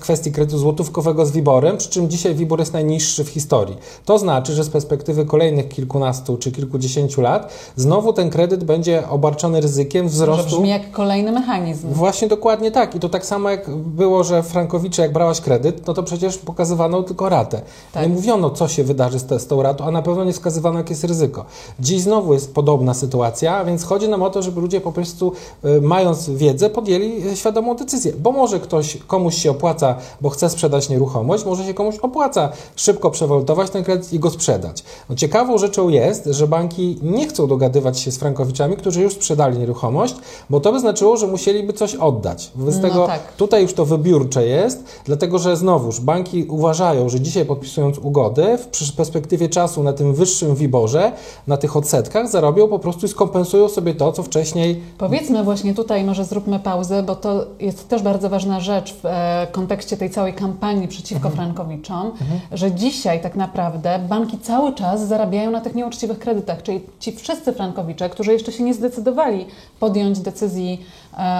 kwestii 0.00 0.32
kredytu 0.32 0.58
złotówkowego 0.58 1.26
z 1.26 1.30
WIBORem, 1.30 1.76
przy 1.76 1.90
czym 1.90 2.10
dzisiaj 2.10 2.34
WIBOR 2.34 2.58
jest 2.58 2.72
najniższy 2.72 3.24
w 3.24 3.28
historii. 3.28 3.76
To 4.04 4.18
znaczy, 4.18 4.52
że 4.52 4.64
z 4.64 4.68
perspektywy 4.68 5.24
kolejnych 5.24 5.68
kilkunastu 5.68 6.36
czy 6.36 6.52
kilkudziesięciu 6.52 7.20
lat 7.20 7.52
znowu 7.76 8.12
ten 8.12 8.30
kredyt 8.30 8.64
będzie 8.64 9.08
obarczony 9.08 9.60
ryzykiem 9.60 10.08
wzrostu. 10.08 10.56
brzmi 10.56 10.68
jak 10.68 10.90
kolejny 10.90 11.32
mechanizm. 11.32 11.88
Właśnie 11.92 12.28
dokładnie 12.28 12.70
tak. 12.70 12.94
I 12.94 13.00
to 13.00 13.08
tak 13.08 13.26
samo 13.26 13.50
jak 13.50 13.76
było, 13.76 14.24
że 14.24 14.42
Frankowicze, 14.42 15.02
jak 15.02 15.12
brałaś 15.12 15.40
kredyt, 15.40 15.86
no 15.86 15.94
to 15.94 16.02
przecież 16.02 16.38
pokazywano 16.38 17.02
tylko 17.02 17.28
ratę. 17.28 17.60
Tak. 17.92 18.02
Nie 18.02 18.08
mówiono, 18.08 18.50
co 18.50 18.68
się 18.68 18.84
wydarzy 18.84 19.18
z, 19.18 19.24
te, 19.24 19.40
z 19.40 19.46
tą 19.46 19.62
ratą, 19.62 19.84
a 19.84 19.90
na 19.90 20.02
pewno 20.02 20.24
nie 20.24 20.32
wskazywano, 20.32 20.78
jakie 20.78 20.92
jest 20.92 21.04
ryzyko. 21.04 21.44
Dziś 21.80 22.00
znowu 22.00 22.34
jest 22.34 22.54
podobna 22.54 22.94
sytuacja, 22.94 23.64
więc 23.64 23.84
chodzi 23.84 24.08
nam 24.08 24.22
o 24.22 24.30
to, 24.30 24.42
żeby 24.42 24.60
ludzie 24.60 24.80
po 24.80 24.92
prostu, 24.92 25.32
y, 25.64 25.80
mając 25.80 26.30
wiedzę, 26.30 26.70
podjęli 26.70 27.26
y, 27.26 27.36
świadomą 27.36 27.74
decyzję. 27.74 28.12
Bo 28.18 28.32
może 28.32 28.60
ktoś, 28.60 28.97
komuś 29.06 29.34
się 29.34 29.50
opłaca, 29.50 29.96
bo 30.20 30.28
chce 30.28 30.50
sprzedać 30.50 30.88
nieruchomość, 30.88 31.44
może 31.44 31.64
się 31.64 31.74
komuś 31.74 31.96
opłaca 31.96 32.52
szybko 32.76 33.10
przewolutować 33.10 33.70
ten 33.70 33.84
kredyt 33.84 34.12
i 34.12 34.18
go 34.18 34.30
sprzedać. 34.30 34.84
No, 35.10 35.16
ciekawą 35.16 35.58
rzeczą 35.58 35.88
jest, 35.88 36.24
że 36.24 36.46
banki 36.46 36.98
nie 37.02 37.28
chcą 37.28 37.46
dogadywać 37.46 37.98
się 37.98 38.12
z 38.12 38.18
frankowiczami, 38.18 38.76
którzy 38.76 39.02
już 39.02 39.12
sprzedali 39.12 39.58
nieruchomość, 39.58 40.14
bo 40.50 40.60
to 40.60 40.72
by 40.72 40.80
znaczyło, 40.80 41.16
że 41.16 41.26
musieliby 41.26 41.72
coś 41.72 41.94
oddać. 41.94 42.50
Wobec 42.54 42.76
No 42.76 42.82
tego 42.82 43.06
tak. 43.06 43.32
tutaj 43.32 43.62
już 43.62 43.74
to 43.74 43.84
wybiórcze 43.84 44.46
jest, 44.46 44.84
dlatego 45.04 45.38
że 45.38 45.56
znowuż 45.56 46.00
banki 46.00 46.44
uważają, 46.44 47.08
że 47.08 47.20
dzisiaj 47.20 47.44
podpisując 47.44 47.98
ugody 47.98 48.58
w 48.58 48.92
perspektywie 48.96 49.48
czasu 49.48 49.82
na 49.82 49.92
tym 49.92 50.14
wyższym 50.14 50.54
wiborze, 50.54 51.12
na 51.46 51.56
tych 51.56 51.76
odsetkach 51.76 52.28
zarobią 52.28 52.68
po 52.68 52.78
prostu 52.78 53.06
i 53.06 53.08
skompensują 53.08 53.68
sobie 53.68 53.94
to, 53.94 54.12
co 54.12 54.22
wcześniej 54.22 54.82
Powiedzmy 54.98 55.44
właśnie 55.44 55.74
tutaj, 55.74 56.04
może 56.04 56.24
zróbmy 56.24 56.58
pauzę, 56.58 57.02
bo 57.02 57.16
to 57.16 57.46
jest 57.60 57.88
też 57.88 58.02
bardzo 58.02 58.30
ważna 58.30 58.60
rzecz 58.60 58.87
w 58.92 59.06
e, 59.06 59.46
kontekście 59.52 59.96
tej 59.96 60.10
całej 60.10 60.34
kampanii 60.34 60.88
przeciwko 60.88 61.30
frankowiczom, 61.30 62.12
że 62.52 62.72
dzisiaj 62.72 63.20
tak 63.20 63.36
naprawdę 63.36 63.98
banki 63.98 64.38
cały 64.38 64.74
czas 64.74 65.06
zarabiają 65.06 65.50
na 65.50 65.60
tych 65.60 65.74
nieuczciwych 65.74 66.18
kredytach, 66.18 66.62
czyli 66.62 66.80
ci 67.00 67.12
wszyscy 67.12 67.52
frankowicze, 67.52 68.10
którzy 68.10 68.32
jeszcze 68.32 68.52
się 68.52 68.64
nie 68.64 68.74
zdecydowali 68.74 69.46
podjąć 69.80 70.18
decyzji 70.18 70.86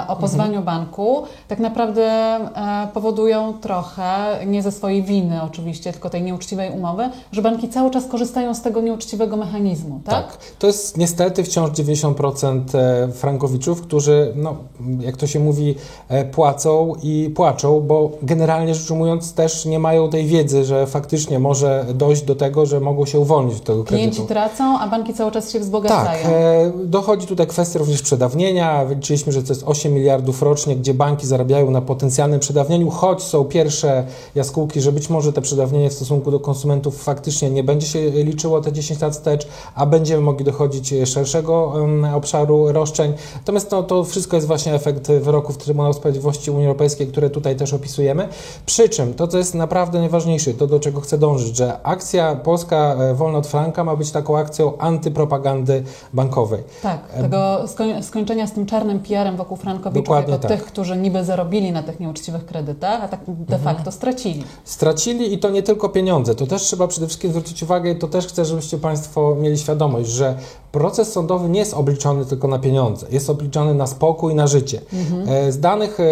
o 0.08 0.16
pozwaniu 0.16 0.62
banku, 0.62 1.22
tak 1.48 1.58
naprawdę 1.58 2.02
e, 2.04 2.88
powodują 2.94 3.52
trochę, 3.52 4.38
nie 4.46 4.62
ze 4.62 4.72
swojej 4.72 5.02
winy 5.02 5.42
oczywiście, 5.42 5.92
tylko 5.92 6.10
tej 6.10 6.22
nieuczciwej 6.22 6.70
umowy, 6.70 7.10
że 7.32 7.42
banki 7.42 7.68
cały 7.68 7.90
czas 7.90 8.06
korzystają 8.06 8.54
z 8.54 8.62
tego 8.62 8.80
nieuczciwego 8.80 9.36
mechanizmu, 9.36 10.00
tak? 10.04 10.14
Tak. 10.26 10.38
To 10.58 10.66
jest 10.66 10.96
niestety 10.96 11.44
wciąż 11.44 11.70
90% 11.70 12.60
e, 12.74 13.12
frankowiczów, 13.12 13.82
którzy, 13.82 14.32
no, 14.36 14.56
jak 15.00 15.16
to 15.16 15.26
się 15.26 15.40
mówi, 15.40 15.74
e, 16.08 16.24
płacą 16.24 16.94
i 17.02 17.30
płaczą, 17.36 17.80
bo 17.80 18.10
generalnie 18.22 18.74
rzecz 18.74 18.90
ujmując 18.90 19.34
też 19.34 19.64
nie 19.64 19.78
mają 19.78 20.10
tej 20.10 20.26
wiedzy, 20.26 20.64
że 20.64 20.86
faktycznie 20.86 21.38
może 21.38 21.86
dojść 21.94 22.22
do 22.22 22.34
tego, 22.34 22.66
że 22.66 22.80
mogą 22.80 23.06
się 23.06 23.18
uwolnić 23.18 23.56
od 23.56 23.64
tego 23.64 23.84
kredytu. 23.84 24.10
Klienci 24.10 24.28
tracą, 24.28 24.78
a 24.78 24.88
banki 24.88 25.14
cały 25.14 25.30
czas 25.32 25.46
się 25.46 25.58
Tak, 25.58 25.62
wzbogacają. 25.62 26.28
e, 26.28 26.72
dochodzi 26.84 27.26
tutaj 27.26 27.46
kwestia 27.46 27.78
również 27.78 28.02
przedawnienia. 28.02 28.84
Wyliczyliśmy, 28.84 29.32
że 29.32 29.42
to 29.42 29.48
jest 29.48 29.57
8 29.64 29.94
miliardów 29.94 30.42
rocznie, 30.42 30.76
gdzie 30.76 30.94
banki 30.94 31.26
zarabiają 31.26 31.70
na 31.70 31.80
potencjalnym 31.80 32.40
przedawnieniu, 32.40 32.90
choć 32.90 33.22
są 33.22 33.44
pierwsze 33.44 34.06
jaskółki, 34.34 34.80
że 34.80 34.92
być 34.92 35.10
może 35.10 35.32
te 35.32 35.42
przedawnienie 35.42 35.90
w 35.90 35.92
stosunku 35.92 36.30
do 36.30 36.40
konsumentów 36.40 37.02
faktycznie 37.02 37.50
nie 37.50 37.64
będzie 37.64 37.86
się 37.86 38.10
liczyło 38.10 38.60
te 38.60 38.72
10 38.72 39.00
lat 39.00 39.12
wstecz, 39.12 39.48
a 39.74 39.86
będziemy 39.86 40.20
mogli 40.20 40.44
dochodzić 40.44 40.94
szerszego 41.04 41.74
obszaru 42.14 42.72
roszczeń. 42.72 43.12
Natomiast 43.34 43.70
no, 43.70 43.82
to 43.82 44.04
wszystko 44.04 44.36
jest 44.36 44.46
właśnie 44.46 44.74
efekt 44.74 45.12
wyroków 45.12 45.58
Trybunału 45.58 45.94
Sprawiedliwości 45.94 46.50
Unii 46.50 46.66
Europejskiej, 46.66 47.06
które 47.06 47.30
tutaj 47.30 47.56
też 47.56 47.72
opisujemy. 47.72 48.28
Przy 48.66 48.88
czym 48.88 49.14
to, 49.14 49.28
co 49.28 49.38
jest 49.38 49.54
naprawdę 49.54 49.98
najważniejsze, 49.98 50.54
to 50.54 50.66
do 50.66 50.80
czego 50.80 51.00
chcę 51.00 51.18
dążyć, 51.18 51.56
że 51.56 51.82
akcja 51.82 52.36
Polska 52.36 52.94
e, 52.94 53.14
Wolna 53.14 53.38
od 53.38 53.46
Franka 53.46 53.84
ma 53.84 53.96
być 53.96 54.10
taką 54.10 54.38
akcją 54.38 54.78
antypropagandy 54.78 55.82
bankowej. 56.12 56.62
Tak, 56.82 57.12
tego 57.12 57.68
skoń, 57.68 58.02
skończenia 58.02 58.46
z 58.46 58.52
tym 58.52 58.66
czarnym 58.66 59.00
PR-em 59.00 59.36
wokół 59.36 59.47
frankowiczów 59.56 60.04
Dokładnie 60.04 60.32
jako 60.32 60.48
tak. 60.48 60.58
tych, 60.58 60.66
którzy 60.66 60.96
niby 60.96 61.24
zarobili 61.24 61.72
na 61.72 61.82
tych 61.82 62.00
nieuczciwych 62.00 62.46
kredytach, 62.46 63.02
a 63.04 63.08
tak 63.08 63.20
de 63.26 63.56
Mhm. 63.56 63.62
facto 63.76 63.92
stracili. 63.92 64.44
Stracili 64.64 65.34
i 65.34 65.38
to 65.38 65.50
nie 65.50 65.62
tylko 65.62 65.88
pieniądze. 65.88 66.34
To 66.34 66.46
też 66.46 66.62
trzeba 66.62 66.88
przede 66.88 67.06
wszystkim 67.06 67.30
zwrócić 67.30 67.62
uwagę 67.62 67.90
i 67.90 67.96
to 67.96 68.08
też 68.08 68.26
chcę, 68.26 68.44
żebyście 68.44 68.78
Państwo 68.78 69.34
mieli 69.40 69.58
świadomość, 69.58 70.08
że 70.10 70.34
proces 70.72 71.12
sądowy 71.12 71.48
nie 71.48 71.58
jest 71.60 71.74
obliczony 71.74 72.24
tylko 72.26 72.48
na 72.48 72.58
pieniądze, 72.58 73.06
jest 73.10 73.30
obliczony 73.30 73.74
na 73.74 73.86
spokój 73.86 74.32
i 74.32 74.34
na 74.36 74.46
życie. 74.46 74.80
E, 75.26 75.52
Z 75.52 75.60
danych 75.60 76.00
e, 76.00 76.04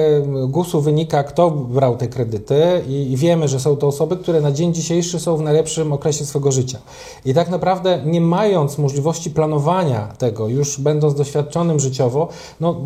GUS-u 0.49 0.81
wynika, 0.81 1.25
kto 1.25 1.51
brał 1.51 1.97
te 1.97 2.09
kredyty 2.09 2.63
i, 2.89 3.13
i 3.13 3.17
wiemy, 3.17 3.49
że 3.49 3.61
są 3.61 3.77
to 3.77 3.87
osoby, 3.87 4.17
które 4.17 4.41
na 4.41 4.53
dzień 4.53 4.75
dzisiejszy 4.75 5.21
są 5.21 5.37
w 5.37 5.43
najlepszym 5.43 5.93
okresie 5.93 6.25
swojego 6.27 6.53
życia. 6.53 6.79
I 7.25 7.35
tak 7.35 7.51
naprawdę 7.51 8.01
nie 8.07 8.21
mając 8.21 8.79
możliwości 8.79 9.31
planowania 9.31 10.09
tego, 10.19 10.49
już 10.49 10.81
będąc 10.81 11.15
doświadczonym 11.15 11.81
życiowo, 11.81 12.29
no 12.61 12.77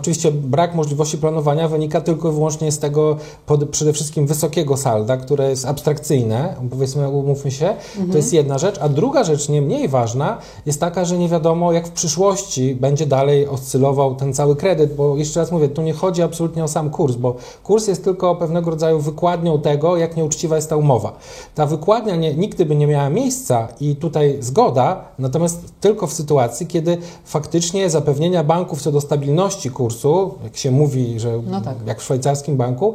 oczywiście 0.00 0.32
brak 0.32 0.74
możliwości 0.74 1.18
planowania 1.18 1.68
wynika 1.68 2.00
tylko 2.00 2.30
i 2.30 2.32
wyłącznie 2.32 2.72
z 2.72 2.78
tego 2.78 3.16
pod, 3.46 3.68
przede 3.68 3.92
wszystkim 3.92 4.26
wysokiego 4.26 4.76
salda, 4.76 5.16
które 5.16 5.50
jest 5.50 5.66
abstrakcyjne, 5.66 6.54
powiedzmy, 6.70 7.08
umówmy 7.08 7.50
się, 7.50 7.74
to 8.10 8.16
jest 8.16 8.32
jedna 8.32 8.58
rzecz, 8.58 8.78
a 8.80 8.88
druga 8.88 9.24
rzecz, 9.24 9.48
nie 9.48 9.62
mniej 9.62 9.88
ważna, 9.88 10.38
jest 10.66 10.80
taka, 10.80 11.04
że 11.04 11.18
nie 11.18 11.28
wiadomo, 11.28 11.72
jak 11.72 11.88
w 11.88 11.90
przyszłości 11.90 12.74
będzie 12.74 13.06
dalej 13.06 13.48
oscylował 13.48 14.14
ten 14.14 14.34
cały 14.34 14.56
kredyt, 14.56 14.94
bo 14.94 15.16
jeszcze 15.16 15.40
raz 15.40 15.52
mówię, 15.52 15.68
tu 15.68 15.82
nie 15.82 15.92
chodzi 15.92 16.22
absolutnie 16.22 16.64
o 16.64 16.68
sam 16.68 16.90
kurs, 16.90 17.16
bo 17.16 17.36
kurs 17.64 17.86
jest 17.86 18.04
tylko 18.04 18.36
pewnego 18.36 18.70
rodzaju 18.70 19.00
wykładnią 19.00 19.60
tego, 19.60 19.96
jak 19.96 20.16
nieuczciwa 20.16 20.56
jest 20.56 20.70
ta 20.70 20.76
umowa. 20.76 21.12
Ta 21.54 21.66
wykładnia 21.66 22.16
nie, 22.16 22.34
nigdy 22.34 22.66
by 22.66 22.76
nie 22.76 22.86
miała 22.86 23.10
miejsca 23.10 23.68
i 23.80 23.96
tutaj 23.96 24.36
zgoda, 24.40 25.04
natomiast 25.18 25.64
tylko 25.80 26.06
w 26.06 26.12
sytuacji, 26.12 26.66
kiedy 26.66 26.98
faktycznie 27.24 27.90
zapewnienia 27.90 28.44
banków 28.44 28.82
co 28.82 28.92
do 28.92 29.00
stabilności 29.00 29.70
kursu 29.70 29.89
kursu, 29.94 30.34
jak 30.44 30.56
się 30.56 30.70
mówi, 30.70 31.20
że 31.20 31.40
No 31.50 31.60
tak. 31.60 31.74
jak 31.86 32.00
w 32.00 32.02
szwajcarskim 32.02 32.56
banku, 32.56 32.94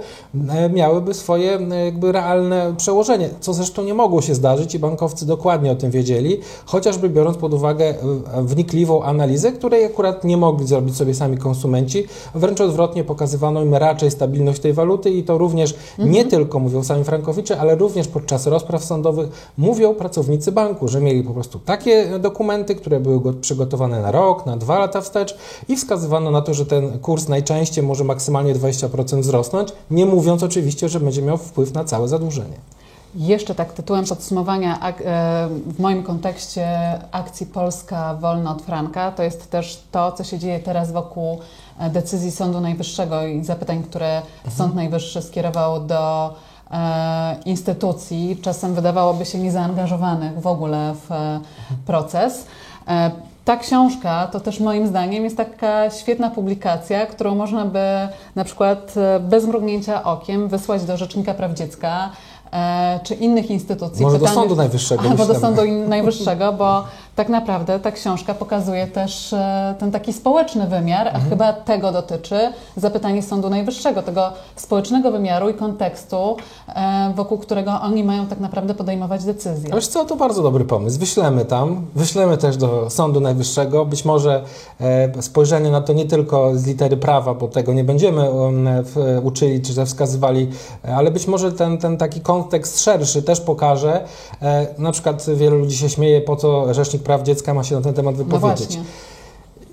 e, 0.49 0.69
miałyby 0.69 1.13
swoje 1.13 1.59
jakby 1.85 2.11
realne 2.11 2.73
przełożenie, 2.77 3.29
co 3.39 3.53
zresztą 3.53 3.83
nie 3.83 3.93
mogło 3.93 4.21
się 4.21 4.35
zdarzyć 4.35 4.75
i 4.75 4.79
bankowcy 4.79 5.25
dokładnie 5.25 5.71
o 5.71 5.75
tym 5.75 5.91
wiedzieli, 5.91 6.39
chociażby 6.65 7.09
biorąc 7.09 7.37
pod 7.37 7.53
uwagę 7.53 7.93
wnikliwą 8.43 9.03
analizę, 9.03 9.51
której 9.51 9.85
akurat 9.85 10.23
nie 10.23 10.37
mogli 10.37 10.67
zrobić 10.67 10.95
sobie 10.97 11.13
sami 11.13 11.37
konsumenci, 11.37 12.03
wręcz 12.35 12.61
odwrotnie 12.61 13.03
pokazywano 13.03 13.61
im 13.63 13.75
raczej 13.75 14.11
stabilność 14.11 14.61
tej 14.61 14.73
waluty 14.73 15.09
i 15.11 15.23
to 15.23 15.37
również 15.37 15.75
nie 15.99 16.25
tylko 16.25 16.59
mówią 16.59 16.83
sami 16.83 17.03
frankowicze, 17.03 17.59
ale 17.59 17.75
również 17.75 18.07
podczas 18.07 18.47
rozpraw 18.47 18.83
sądowych 18.85 19.29
mówią 19.57 19.93
pracownicy 19.93 20.51
banku, 20.51 20.87
że 20.87 21.01
mieli 21.01 21.23
po 21.23 21.33
prostu 21.33 21.59
takie 21.59 22.19
dokumenty, 22.19 22.75
które 22.75 22.99
były 22.99 23.19
go- 23.21 23.33
przygotowane 23.33 24.01
na 24.01 24.11
rok, 24.11 24.45
na 24.45 24.57
dwa 24.57 24.79
lata 24.79 25.01
wstecz 25.01 25.37
i 25.69 25.75
wskazywano 25.77 26.31
na 26.31 26.41
to, 26.41 26.53
że 26.53 26.65
ten 26.65 26.84
kurs 27.01 27.27
najczęściej 27.27 27.83
może 27.83 28.03
maksymalnie 28.03 28.55
20% 28.55 29.19
wzrosnąć, 29.19 29.69
nie 29.91 30.05
mówiąc 30.05 30.43
oczywiście, 30.43 30.89
że 30.89 30.99
będzie 30.99 31.21
miał 31.21 31.37
wpływ 31.37 31.73
na 31.73 31.83
całe 31.83 32.07
zadłużenie. 32.07 32.55
Jeszcze 33.15 33.55
tak 33.55 33.73
tytułem 33.73 34.05
podsumowania 34.05 34.79
e, 34.81 34.93
w 35.65 35.79
moim 35.79 36.03
kontekście 36.03 36.67
akcji 37.11 37.45
Polska 37.45 38.15
wolna 38.15 38.51
od 38.51 38.61
franka, 38.61 39.11
to 39.11 39.23
jest 39.23 39.51
też 39.51 39.83
to, 39.91 40.11
co 40.11 40.23
się 40.23 40.39
dzieje 40.39 40.59
teraz 40.59 40.91
wokół 40.91 41.39
e, 41.79 41.89
decyzji 41.89 42.31
Sądu 42.31 42.61
Najwyższego 42.61 43.27
i 43.27 43.43
zapytań, 43.43 43.83
które 43.83 44.21
Sąd 44.49 44.75
Najwyższy 44.75 45.21
skierował 45.21 45.85
do 45.85 46.33
e, 46.71 47.35
instytucji, 47.45 48.37
czasem 48.41 48.73
wydawałoby 48.73 49.25
się 49.25 49.37
niezaangażowanych 49.37 50.41
w 50.41 50.47
ogóle 50.47 50.95
w 51.07 51.11
e, 51.11 51.39
proces. 51.85 52.45
Ta 53.45 53.57
książka 53.57 54.27
to 54.27 54.39
też 54.39 54.59
moim 54.59 54.87
zdaniem 54.87 55.23
jest 55.23 55.37
taka 55.37 55.89
świetna 55.89 56.29
publikacja, 56.29 57.05
którą 57.05 57.35
można 57.35 57.65
by 57.65 57.79
na 58.35 58.43
przykład 58.43 58.93
e, 58.97 59.19
bez 59.19 59.45
mrugnięcia 59.45 60.03
okiem 60.03 60.47
wysłać 60.47 60.83
do 60.83 60.97
Rzecznika 60.97 61.33
Praw 61.33 61.53
Dziecka 61.53 62.09
e, 62.53 62.99
czy 63.03 63.13
innych 63.13 63.51
instytucji. 63.51 64.03
Może 64.05 64.19
do 64.19 64.25
Pytanie- 64.25 64.35
Sądu 64.35 64.55
Najwyższego, 64.55 65.09
Albo 65.09 65.25
do. 65.25 65.39
Sądu 65.39 65.61
Najwyższego, 65.87 66.53
bo 66.53 66.83
tak 67.15 67.29
naprawdę 67.29 67.79
ta 67.79 67.91
książka 67.91 68.33
pokazuje 68.33 68.87
też 68.87 69.33
e, 69.33 69.75
ten 69.79 69.91
taki 69.91 70.13
społeczny 70.13 70.67
wymiar, 70.67 71.07
Mhm. 71.07 71.25
a 71.25 71.29
chyba 71.29 71.53
tego 71.53 71.91
dotyczy 71.91 72.35
zapytanie 72.77 73.23
Sądu 73.23 73.49
Najwyższego, 73.49 74.01
tego 74.03 74.31
społecznego 74.55 75.11
wymiaru 75.11 75.49
i 75.49 75.53
kontekstu, 75.53 76.37
e, 76.75 77.13
wokół 77.15 77.37
którego 77.37 77.81
oni 77.81 78.03
mają 78.03 78.27
tak 78.27 78.39
naprawdę 78.39 78.73
podejmować 78.73 79.23
decyzje. 79.25 79.73
A 79.73 79.75
Wiesz 79.75 79.87
co, 79.87 80.05
to 80.05 80.15
bardzo 80.15 80.43
dobry 80.43 80.65
pomysł. 80.65 80.99
Wyślemy 80.99 81.45
tam, 81.45 81.85
wyślemy 81.95 82.37
też 82.37 82.57
do 82.57 82.89
Sądu 82.89 83.19
Najwyższego. 83.19 83.85
Być 83.85 84.05
może 84.05 84.43
e, 84.81 85.21
spojrzenie 85.21 85.71
na 85.71 85.81
to 85.81 85.93
nie 85.93 86.05
tylko 86.05 86.51
z 86.55 86.65
litery 86.65 86.97
prawa, 86.97 87.33
bo 87.33 87.47
tego 87.47 87.73
nie 87.73 87.83
będziemy 87.83 88.31
um, 88.31 88.67
uczyli 89.23 89.61
czy 89.61 89.85
wskazywali, 89.85 90.49
ale 90.95 91.11
być 91.11 91.27
może 91.27 91.51
ten, 91.51 91.77
ten 91.77 91.97
taki 91.97 92.21
kontekst 92.21 92.83
szerszy 92.83 93.23
też 93.23 93.41
pokaże. 93.41 94.03
Na 94.77 94.91
przykład 94.91 95.25
wielu 95.35 95.57
ludzi 95.57 95.77
się 95.77 95.89
śmieje, 95.89 96.21
po 96.21 96.35
co 96.35 96.73
Rzecznik 96.73 97.03
Praw 97.05 97.23
Dziecka 97.23 97.53
ma 97.53 97.63
się 97.63 97.75
na 97.75 97.81
ten 97.81 97.93
temat 97.93 98.17
No 98.17 98.23
wypowiedzieć. 98.23 98.67
właśnie. 98.67 98.83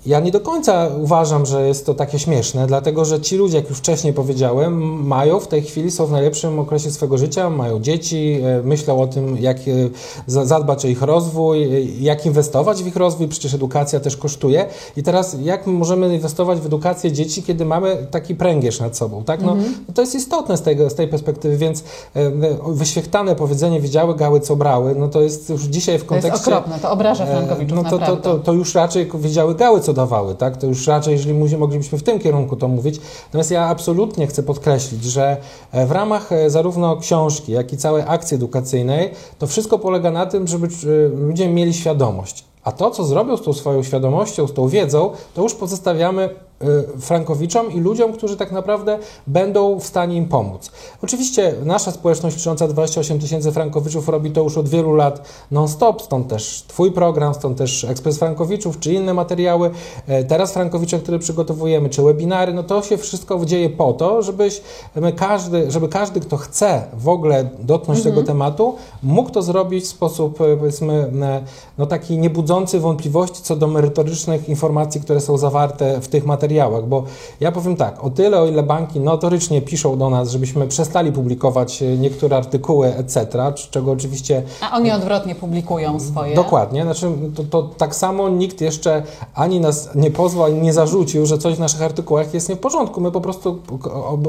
Ja 0.05 0.19
nie 0.19 0.31
do 0.31 0.39
końca 0.39 0.87
uważam, 1.01 1.45
że 1.45 1.67
jest 1.67 1.85
to 1.85 1.93
takie 1.93 2.19
śmieszne, 2.19 2.67
dlatego 2.67 3.05
że 3.05 3.21
ci 3.21 3.37
ludzie, 3.37 3.57
jak 3.57 3.69
już 3.69 3.77
wcześniej 3.77 4.13
powiedziałem, 4.13 5.03
mają 5.07 5.39
w 5.39 5.47
tej 5.47 5.61
chwili, 5.61 5.91
są 5.91 6.05
w 6.05 6.11
najlepszym 6.11 6.59
okresie 6.59 6.91
swojego 6.91 7.17
życia, 7.17 7.49
mają 7.49 7.79
dzieci, 7.79 8.41
e, 8.43 8.61
myślą 8.63 9.01
o 9.01 9.07
tym, 9.07 9.37
jak 9.37 9.57
e, 9.57 9.61
za- 10.27 10.45
zadbać 10.45 10.85
o 10.85 10.87
ich 10.87 11.01
rozwój, 11.01 11.63
e, 11.63 11.81
jak 11.99 12.25
inwestować 12.25 12.83
w 12.83 12.87
ich 12.87 12.95
rozwój, 12.95 13.27
przecież 13.27 13.53
edukacja 13.53 13.99
też 13.99 14.17
kosztuje. 14.17 14.65
I 14.97 15.03
teraz 15.03 15.35
jak 15.41 15.67
my 15.67 15.73
możemy 15.73 16.15
inwestować 16.15 16.59
w 16.59 16.65
edukację 16.65 17.11
dzieci, 17.11 17.43
kiedy 17.43 17.65
mamy 17.65 18.07
taki 18.11 18.35
pręgierz 18.35 18.79
nad 18.79 18.97
sobą, 18.97 19.23
tak? 19.23 19.41
No, 19.41 19.55
To 19.95 20.01
jest 20.01 20.15
istotne 20.15 20.57
z, 20.57 20.61
tego, 20.61 20.89
z 20.89 20.95
tej 20.95 21.07
perspektywy, 21.07 21.57
więc 21.57 21.83
wyświechtane 22.67 23.35
powiedzenie 23.35 23.81
wiedziały 23.81 24.15
gały, 24.15 24.39
co 24.39 24.55
brały, 24.55 24.95
no 24.99 25.07
to 25.07 25.21
jest 25.21 25.49
już 25.49 25.61
dzisiaj 25.63 25.99
w 25.99 26.05
To 26.05 26.15
jest 26.15 26.27
kontekście... 26.27 26.51
okropne, 26.51 26.79
to 26.79 26.91
obraża 26.91 27.25
Frankowiczów 27.25 27.77
No 27.83 27.89
to, 27.89 27.97
to, 27.99 28.17
to, 28.17 28.39
to 28.39 28.53
już 28.53 28.75
raczej 28.75 29.09
wiedziały 29.19 29.55
gały, 29.55 29.81
co 29.81 29.92
dawały, 29.93 30.35
tak? 30.35 30.57
To 30.57 30.67
już 30.67 30.87
raczej, 30.87 31.11
jeżeli 31.11 31.57
moglibyśmy 31.57 31.97
w 31.97 32.03
tym 32.03 32.19
kierunku 32.19 32.55
to 32.55 32.67
mówić. 32.67 32.99
Natomiast 33.25 33.51
ja 33.51 33.65
absolutnie 33.65 34.27
chcę 34.27 34.43
podkreślić, 34.43 35.03
że 35.03 35.37
e, 35.71 35.85
w 35.85 35.91
ramach 35.91 36.31
e, 36.31 36.49
zarówno 36.49 36.97
książki, 36.97 37.51
jak 37.51 37.73
i 37.73 37.77
całej 37.77 38.03
akcji 38.07 38.35
edukacyjnej, 38.35 39.11
to 39.39 39.47
wszystko 39.47 39.79
polega 39.79 40.11
na 40.11 40.25
tym, 40.25 40.47
żeby 40.47 40.67
e, 40.67 41.07
ludzie 41.07 41.49
mieli 41.49 41.73
świadomość. 41.73 42.45
A 42.63 42.71
to, 42.71 42.91
co 42.91 43.03
zrobią 43.03 43.37
z 43.37 43.41
tą 43.41 43.53
swoją 43.53 43.83
świadomością, 43.83 44.47
z 44.47 44.53
tą 44.53 44.67
wiedzą, 44.67 45.11
to 45.33 45.43
już 45.43 45.53
pozostawiamy 45.53 46.29
Frankowiczom 46.99 47.71
i 47.71 47.79
ludziom, 47.79 48.13
którzy 48.13 48.37
tak 48.37 48.51
naprawdę 48.51 48.99
będą 49.27 49.79
w 49.79 49.85
stanie 49.85 50.17
im 50.17 50.27
pomóc. 50.27 50.71
Oczywiście 51.03 51.53
nasza 51.65 51.91
społeczność 51.91 52.37
licząca 52.37 52.67
28 52.67 53.19
tysięcy 53.19 53.51
Frankowiczów 53.51 54.09
robi 54.09 54.31
to 54.31 54.43
już 54.43 54.57
od 54.57 54.69
wielu 54.69 54.93
lat 54.93 55.27
non-stop, 55.51 56.01
stąd 56.01 56.27
też 56.27 56.63
Twój 56.67 56.91
program, 56.91 57.33
stąd 57.33 57.57
też 57.57 57.83
Ekspres 57.83 58.17
Frankowiczów, 58.17 58.79
czy 58.79 58.93
inne 58.93 59.13
materiały. 59.13 59.71
E, 60.07 60.23
Teraz 60.23 60.53
Frankowicze, 60.53 60.99
które 60.99 61.19
przygotowujemy, 61.19 61.89
czy 61.89 62.01
webinary, 62.01 62.53
no 62.53 62.63
to 62.63 62.81
się 62.81 62.97
wszystko 62.97 63.45
dzieje 63.45 63.69
po 63.69 63.93
to, 63.93 64.21
żebyś 64.21 64.61
każdy, 65.15 65.71
żeby 65.71 65.89
każdy, 65.89 66.19
kto 66.19 66.37
chce 66.37 66.83
w 66.93 67.09
ogóle 67.09 67.49
dotknąć 67.59 68.03
tego 68.03 68.23
tematu, 68.23 68.75
mógł 69.03 69.29
to 69.29 69.41
zrobić 69.41 69.83
w 69.83 69.87
sposób, 69.87 70.41
e, 70.41 70.57
powiedzmy, 70.57 70.93
e, 71.21 71.43
no 71.77 71.85
taki 71.85 72.17
niebudzący 72.17 72.79
wątpliwości 72.79 73.41
co 73.41 73.55
do 73.55 73.67
merytorycznych 73.67 74.49
informacji, 74.49 75.01
które 75.01 75.21
są 75.21 75.37
zawarte 75.37 76.01
w 76.01 76.07
tych 76.07 76.25
materiałach, 76.25 76.52
bo 76.87 77.03
ja 77.39 77.51
powiem 77.51 77.75
tak, 77.75 78.03
o 78.03 78.09
tyle, 78.09 78.39
o 78.39 78.47
ile 78.47 78.63
banki 78.63 78.99
notorycznie 78.99 79.61
piszą 79.61 79.97
do 79.97 80.09
nas, 80.09 80.29
żebyśmy 80.29 80.67
przestali 80.67 81.11
publikować 81.11 81.83
e, 81.83 81.97
niektóre 81.97 82.37
artykuły, 82.37 82.95
etc., 82.95 83.27
czego 83.71 83.91
oczywiście 83.91 84.43
A 84.61 84.77
oni 84.77 84.91
odwrotnie 84.91 85.35
publikują 85.35 85.99
swoje. 85.99 86.35
Dokładnie, 86.35 86.83
znaczy 86.83 87.11
to, 87.35 87.43
to 87.43 87.63
tak 87.77 87.95
samo 87.95 88.29
nikt 88.29 88.61
jeszcze 88.61 89.03
ani 89.35 89.59
nas 89.59 89.89
nie 89.95 90.11
pozwał, 90.11 90.45
ani 90.45 90.61
nie 90.61 90.73
zarzucił, 90.73 91.25
że 91.25 91.37
coś 91.37 91.55
w 91.55 91.59
naszych 91.59 91.81
artykułach 91.81 92.33
jest 92.33 92.49
nie 92.49 92.55
w 92.55 92.59
porządku. 92.59 93.01
My 93.01 93.11
po 93.11 93.21
prostu 93.21 93.59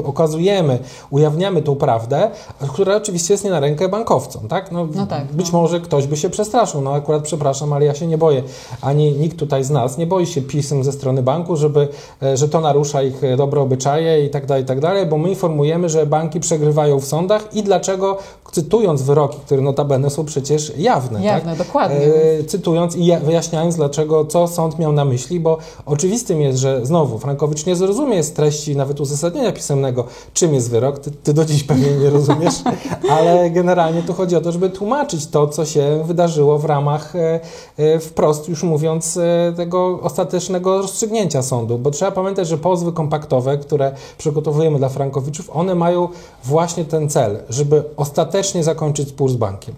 okazujemy, 0.05 0.79
ujawniamy 1.09 1.61
tą 1.61 1.75
prawdę, 1.75 2.31
która 2.67 2.95
oczywiście 2.95 3.33
jest 3.33 3.43
nie 3.43 3.49
na 3.49 3.59
rękę 3.59 3.89
bankowcom, 3.89 4.47
tak? 4.47 4.71
No, 4.71 4.87
No 4.95 5.07
tak, 5.07 5.33
Być 5.33 5.51
no. 5.51 5.61
może 5.61 5.79
ktoś 5.79 6.07
by 6.07 6.17
się 6.17 6.29
przestraszył, 6.29 6.81
no 6.81 6.93
akurat 6.93 7.23
przepraszam, 7.23 7.73
ale 7.73 7.85
ja 7.85 7.95
się 7.95 8.07
nie 8.07 8.17
boję, 8.17 8.43
ani 8.81 9.11
nikt 9.11 9.37
tutaj 9.37 9.63
z 9.63 9.69
nas 9.69 9.97
nie 9.97 10.07
boi 10.07 10.25
się 10.25 10.41
pism 10.41 10.83
ze 10.83 10.91
strony 10.91 11.23
banku, 11.23 11.55
żeby, 11.55 11.87
że 12.33 12.49
to 12.49 12.61
narusza 12.61 13.03
ich 13.03 13.23
e, 13.23 13.37
dobre 13.37 13.61
obyczaje 13.61 14.25
i 14.25 14.29
tak 14.29 14.45
dalej, 14.45 14.63
i 14.63 14.67
tak 14.67 14.79
dalej, 14.79 15.05
bo 15.05 15.17
my 15.17 15.29
informujemy, 15.29 15.89
że 15.89 16.05
banki 16.05 16.39
przegrywają 16.39 16.99
w 16.99 17.05
sądach 17.05 17.53
i 17.53 17.63
dlaczego, 17.63 18.17
cytując 18.51 19.01
wyroki, 19.01 19.37
które 19.45 19.61
notabene 19.61 20.09
są 20.09 20.25
przecież 20.25 20.73
jawne, 20.77 21.23
Jawne, 21.23 21.55
tak? 21.55 21.67
dokładnie. 21.67 21.97
E, 22.39 22.43
cytując 22.43 22.95
i 22.95 23.05
ja- 23.05 23.19
wyjaśniając, 23.19 23.75
dlaczego, 23.75 24.25
co 24.25 24.47
sąd 24.47 24.79
miał 24.79 24.91
na 24.91 25.05
myśli, 25.05 25.39
bo 25.39 25.57
oczywistym 25.85 26.41
jest, 26.41 26.59
że 26.59 26.85
znowu 26.85 27.19
Frankowicz 27.19 27.65
nie 27.65 27.75
zrozumie 27.75 28.23
z 28.23 28.33
treści 28.33 28.75
nawet 28.75 29.01
uzasadnienia 29.01 29.51
pisemnego, 29.51 30.05
czym 30.33 30.53
jest 30.53 30.69
wyrok, 30.69 30.99
ty, 30.99 31.11
ty 31.11 31.33
do 31.33 31.45
dziś 31.45 31.63
pewnie 31.63 31.91
nie 31.91 32.09
rozumiesz, 32.09 32.53
ale 33.17 33.49
generalnie 33.49 34.01
tu 34.03 34.13
chodzi 34.13 34.35
o 34.35 34.41
to, 34.41 34.51
żeby 34.51 34.69
tłumaczyć 34.69 35.27
to, 35.27 35.47
co 35.47 35.65
się 35.65 36.03
wydarzyło 36.05 36.57
w 36.59 36.65
ramach 36.65 37.15
e, 37.15 37.39
e, 37.77 37.99
wprost, 37.99 38.49
już 38.49 38.63
mówiąc, 38.63 39.17
e, 39.17 39.53
tego 39.57 39.99
ostatecznego 40.01 40.77
rozstrzygnięcia 40.81 41.41
sądu, 41.41 41.77
bo 41.77 41.91
trzeba 41.95 42.11
pamiętać, 42.11 42.47
że 42.47 42.57
pozwy 42.57 42.91
kompaktowe, 42.93 43.57
które 43.57 43.91
przygotowujemy 44.17 44.77
dla 44.77 44.89
Frankowiczów, 44.89 45.49
one 45.53 45.75
mają 45.75 46.07
właśnie 46.43 46.85
ten 46.85 47.09
cel, 47.09 47.39
żeby 47.49 47.83
ostatecznie 47.97 48.63
zakończyć 48.63 49.09
spór 49.09 49.29
z 49.29 49.35
bankiem. 49.35 49.75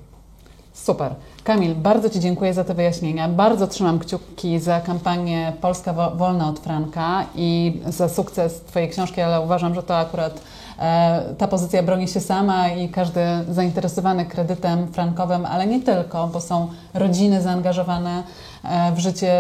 Super. 0.74 1.16
Kamil, 1.44 1.76
bardzo 1.76 2.10
Ci 2.10 2.20
dziękuję 2.20 2.54
za 2.54 2.64
te 2.64 2.74
wyjaśnienia. 2.74 3.30
Bardzo 3.30 3.68
trzymam 3.68 4.00
kciuki 4.00 4.60
za 4.60 4.82
kampanię 4.82 5.54
Polska 5.62 5.94
wo- 5.94 6.12
wolna 6.16 6.50
od 6.50 6.60
Franka 6.60 7.26
i 7.36 7.82
za 7.88 8.10
sukces 8.10 8.62
Twojej 8.62 8.90
książki, 8.90 9.22
ale 9.22 9.42
uważam, 9.42 9.76
że 9.76 9.84
to 9.84 9.98
akurat 9.98 10.42
e, 10.80 11.22
ta 11.38 11.48
pozycja 11.48 11.84
broni 11.84 12.08
się 12.08 12.20
sama 12.20 12.70
i 12.70 12.90
każdy 12.90 13.22
zainteresowany 13.50 14.26
kredytem 14.26 14.88
frankowym, 14.88 15.46
ale 15.46 15.68
nie 15.68 15.82
tylko, 15.82 16.28
bo 16.28 16.42
są 16.42 16.68
rodziny 16.94 17.42
zaangażowane 17.42 18.24
e, 18.64 18.92
w 18.92 19.00
życie 19.00 19.32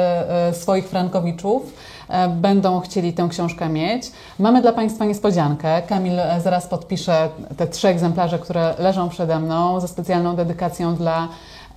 e, 0.47 0.53
swoich 0.53 0.87
frankowiczów 0.89 1.73
będą 2.29 2.79
chcieli 2.79 3.13
tę 3.13 3.27
książkę 3.29 3.69
mieć. 3.69 4.11
Mamy 4.39 4.61
dla 4.61 4.73
Państwa 4.73 5.05
niespodziankę. 5.05 5.81
Kamil 5.81 6.19
e, 6.19 6.41
zaraz 6.41 6.67
podpisze 6.67 7.29
te 7.57 7.67
trzy 7.67 7.87
egzemplarze, 7.87 8.39
które 8.39 8.73
leżą 8.79 9.09
przede 9.09 9.39
mną 9.39 9.79
ze 9.79 9.87
specjalną 9.87 10.35
dedykacją 10.35 10.95
dla 10.95 11.27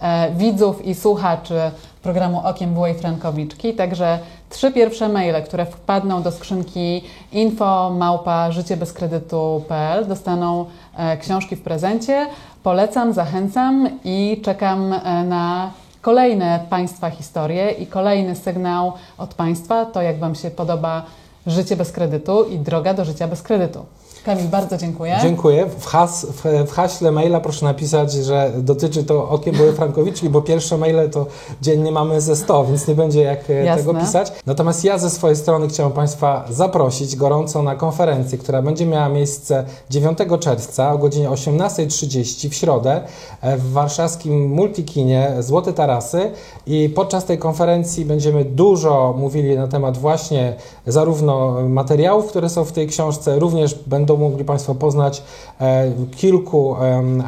e, 0.00 0.30
widzów 0.32 0.86
i 0.86 0.94
słuchaczy 0.94 1.60
programu 2.02 2.40
Okiem 2.44 2.74
Byłej 2.74 2.94
Frankowiczki. 2.94 3.74
Także 3.74 4.18
trzy 4.50 4.72
pierwsze 4.72 5.08
maile, 5.08 5.42
które 5.44 5.66
wpadną 5.66 6.22
do 6.22 6.32
skrzynki 6.32 7.04
info 7.32 7.90
małpa 7.90 8.52
życiebezkredytu.pl 8.52 10.06
dostaną 10.06 10.66
e, 10.96 11.16
książki 11.16 11.56
w 11.56 11.62
prezencie. 11.62 12.26
Polecam, 12.62 13.12
zachęcam 13.12 13.88
i 14.04 14.40
czekam 14.44 14.92
e, 14.92 15.24
na 15.24 15.70
kolejne 16.02 16.66
Państwa 16.70 17.10
historie 17.10 17.70
i 17.70 17.86
kolejny 17.86 18.36
sygnał 18.36 18.92
od 19.18 19.34
Państwa, 19.34 19.84
to 19.86 20.02
jak 20.02 20.18
Wam 20.18 20.34
się 20.34 20.50
podoba 20.50 21.02
Życie 21.46 21.76
bez 21.76 21.92
kredytu 21.92 22.44
i 22.44 22.58
droga 22.58 22.94
do 22.94 23.04
życia 23.04 23.28
bez 23.28 23.42
kredytu. 23.42 23.86
Kamil, 24.24 24.48
bardzo 24.48 24.76
dziękuję. 24.76 25.18
Dziękuję. 25.22 25.66
W, 25.78 25.86
has, 25.86 26.26
w, 26.26 26.68
w 26.68 26.72
haśle 26.72 27.12
maila 27.12 27.40
proszę 27.40 27.66
napisać, 27.66 28.12
że 28.12 28.52
dotyczy 28.58 29.04
to 29.04 29.28
Okiem 29.28 29.56
Były 29.56 29.72
Frankowicz, 29.72 30.24
bo 30.24 30.42
pierwsze 30.42 30.78
maile 30.78 31.10
to 31.10 31.26
dziennie 31.62 31.92
mamy 31.92 32.20
ze 32.20 32.36
100, 32.36 32.64
więc 32.64 32.88
nie 32.88 32.94
będzie 32.94 33.22
jak 33.22 33.50
e, 33.50 33.52
Jasne. 33.52 33.84
tego 33.84 34.00
pisać. 34.00 34.32
Natomiast 34.46 34.84
ja 34.84 34.98
ze 34.98 35.10
swojej 35.10 35.36
strony 35.36 35.68
chciałem 35.68 35.92
Państwa 35.92 36.44
zaprosić 36.50 37.16
gorąco 37.16 37.62
na 37.62 37.76
konferencję, 37.76 38.38
która 38.38 38.62
będzie 38.62 38.86
miała 38.86 39.08
miejsce 39.08 39.64
9 39.90 40.18
czerwca 40.40 40.92
o 40.92 40.98
godzinie 40.98 41.28
18.30 41.28 42.48
w 42.50 42.54
środę 42.54 43.00
e, 43.40 43.56
w 43.56 43.72
warszawskim 43.72 44.48
Multikinie 44.48 45.32
Złote 45.40 45.72
Tarasy 45.72 46.30
i 46.66 46.88
podczas 46.88 47.24
tej 47.24 47.38
konferencji 47.38 48.04
będziemy 48.04 48.44
dużo 48.44 49.14
mówili 49.18 49.56
na 49.56 49.68
temat 49.68 49.98
właśnie 49.98 50.54
zarówno 50.86 51.56
materiałów, 51.68 52.26
które 52.26 52.48
są 52.48 52.64
w 52.64 52.72
tej 52.72 52.86
książce, 52.86 53.38
również 53.38 53.74
będą 53.74 54.09
mogli 54.16 54.44
Państwo 54.44 54.74
poznać 54.74 55.22
e, 55.60 55.92
kilku 56.16 56.76
em, 56.76 57.22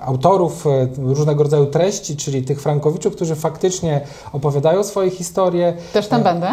autorów 0.00 0.66
e, 0.66 0.88
różnego 0.96 1.42
rodzaju 1.42 1.66
treści, 1.66 2.16
czyli 2.16 2.42
tych 2.42 2.62
Frankowiczów, 2.62 3.16
którzy 3.16 3.34
faktycznie 3.34 4.00
opowiadają 4.32 4.84
swoje 4.84 5.10
historie. 5.10 5.76
Też 5.92 6.08
tam 6.08 6.22
będę. 6.22 6.48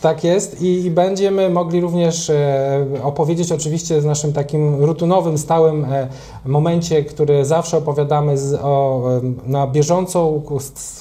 Tak 0.00 0.24
jest 0.24 0.62
I, 0.62 0.84
i 0.84 0.90
będziemy 0.90 1.50
mogli 1.50 1.80
również 1.80 2.30
e, 2.30 2.86
opowiedzieć 3.02 3.52
oczywiście 3.52 4.00
w 4.00 4.04
naszym 4.04 4.32
takim 4.32 4.84
rutynowym, 4.84 5.38
stałym 5.38 5.84
e, 5.84 6.08
momencie, 6.44 7.04
który 7.04 7.44
zawsze 7.44 7.78
opowiadamy 7.78 8.38
z, 8.38 8.54
o, 8.62 9.02
em, 9.16 9.38
na 9.46 9.66
bieżącą 9.66 10.42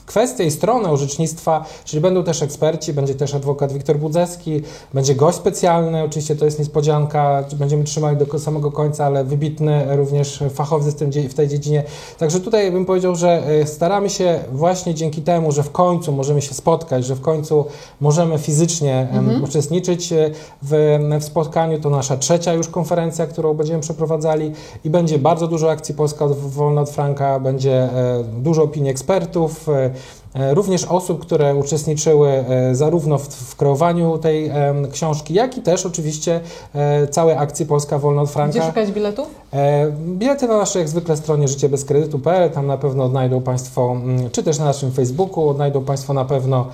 kwestię 0.05 0.43
i 0.45 0.51
stronę 0.51 0.89
orzecznictwa, 0.89 1.65
czyli 1.85 2.01
będą 2.01 2.23
też 2.23 2.41
eksperci, 2.41 2.93
będzie 2.93 3.15
też 3.15 3.35
adwokat 3.35 3.73
Wiktor 3.73 3.97
Budzewski, 3.97 4.61
będzie 4.93 5.15
gość 5.15 5.37
specjalny, 5.37 6.03
oczywiście 6.03 6.35
to 6.35 6.45
jest 6.45 6.59
niespodzianka, 6.59 7.43
będziemy 7.53 7.83
trzymali 8.01 8.17
do 8.17 8.39
samego 8.39 8.71
końca, 8.71 9.05
ale 9.05 9.23
wybitny 9.23 9.95
również 9.95 10.43
fachowiec 10.49 10.95
w, 10.95 10.97
tym, 10.97 11.11
w 11.11 11.33
tej 11.33 11.47
dziedzinie. 11.47 11.83
Także 12.17 12.39
tutaj 12.39 12.71
bym 12.71 12.85
powiedział, 12.85 13.15
że 13.15 13.43
e, 13.47 13.67
staramy 13.67 14.09
się 14.09 14.39
właśnie 14.51 14.93
dzięki 14.93 15.21
temu, 15.21 15.51
że 15.51 15.63
w 15.63 15.71
końcu 15.71 16.11
możemy 16.11 16.41
się 16.41 16.53
spotkać, 16.53 17.05
że 17.05 17.15
w 17.15 17.21
końcu 17.21 17.65
możemy 17.99 18.37
fizycznie 18.37 19.07
em, 19.11 19.43
uczestniczyć 19.43 20.13
e, 20.13 20.31
w, 20.61 20.99
w 21.19 21.23
spotkaniu. 21.23 21.79
To 21.79 21.89
nasza 21.89 22.17
trzecia 22.17 22.53
już 22.53 22.67
konferencja, 22.67 23.27
którą 23.27 23.53
będziemy 23.53 23.79
przeprowadzali 23.79 24.51
i 24.83 24.89
będzie 24.89 25.19
bardzo 25.19 25.47
dużo 25.47 25.71
akcji 25.71 25.95
Polska 25.95 26.27
wolna 26.27 26.81
od 26.81 26.89
Franka, 26.89 27.39
będzie 27.39 27.73
e, 27.73 28.23
dużo 28.37 28.63
opinii 28.63 28.91
ekspertów, 28.91 29.67
również 30.35 30.85
osób, 30.85 31.21
które 31.21 31.55
uczestniczyły 31.55 32.29
e, 32.29 32.75
zarówno 32.75 33.17
w, 33.17 33.27
w 33.27 33.55
kreowaniu 33.55 34.17
tej 34.17 34.51
książki, 34.91 35.33
jak 35.33 35.57
i 35.57 35.61
też 35.61 35.85
oczywiście 35.85 36.39
e, 36.75 37.07
całej 37.07 37.35
akcji 37.35 37.65
Polska 37.65 37.99
wolna 37.99 38.21
od 38.21 38.31
Franka. 38.31 38.59
Gdzie 38.59 38.67
szukać 38.67 38.91
biletów? 38.91 39.40
E, 39.53 39.91
Bilety 39.91 40.47
na 40.47 40.57
naszej 40.57 40.79
jak 40.79 40.89
zwykle 40.89 41.17
stronie 41.17 41.47
życiebezkredytu.pl, 41.47 42.49
tam 42.49 42.67
na 42.67 42.77
pewno 42.77 43.03
odnajdą 43.03 43.41
Państwo, 43.41 43.91
mm, 43.91 44.29
czy 44.29 44.43
też 44.43 44.59
na 44.59 44.65
naszym 44.65 44.91
Facebooku, 44.91 45.49
odnajdą 45.49 45.83
Państwo 45.83 46.13
na 46.13 46.25
pewno 46.25 46.67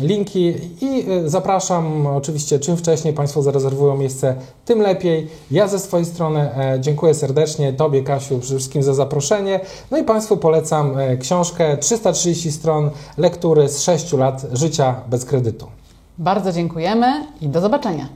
linki 0.00 0.54
i 0.80 1.04
e, 1.10 1.28
zapraszam 1.28 2.06
oczywiście, 2.06 2.58
czym 2.58 2.76
wcześniej 2.76 3.14
Państwo 3.14 3.42
zarezerwują 3.42 3.96
miejsce, 3.96 4.34
tym 4.64 4.80
lepiej. 4.80 5.28
Ja 5.50 5.68
ze 5.68 5.78
swojej 5.78 6.06
strony 6.06 6.40
e, 6.40 6.80
dziękuję 6.80 7.14
serdecznie 7.14 7.72
Tobie, 7.72 8.02
Kasiu, 8.02 8.38
przede 8.38 8.58
wszystkim 8.58 8.82
za 8.82 8.94
zaproszenie. 8.94 9.60
No 9.90 9.98
i 9.98 10.04
Państwu 10.04 10.36
polecam 10.36 10.94
książkę 11.20 11.76
330 11.76 12.52
stron 12.52 12.90
lektury 13.18 13.68
z 13.68 13.82
6 13.82 14.12
lat 14.12 14.46
życia 14.52 14.94
bez 15.10 15.24
kredytu. 15.24 15.66
Bardzo 16.18 16.52
dziękujemy 16.52 17.26
i 17.40 17.48
do 17.48 17.60
zobaczenia. 17.60 18.08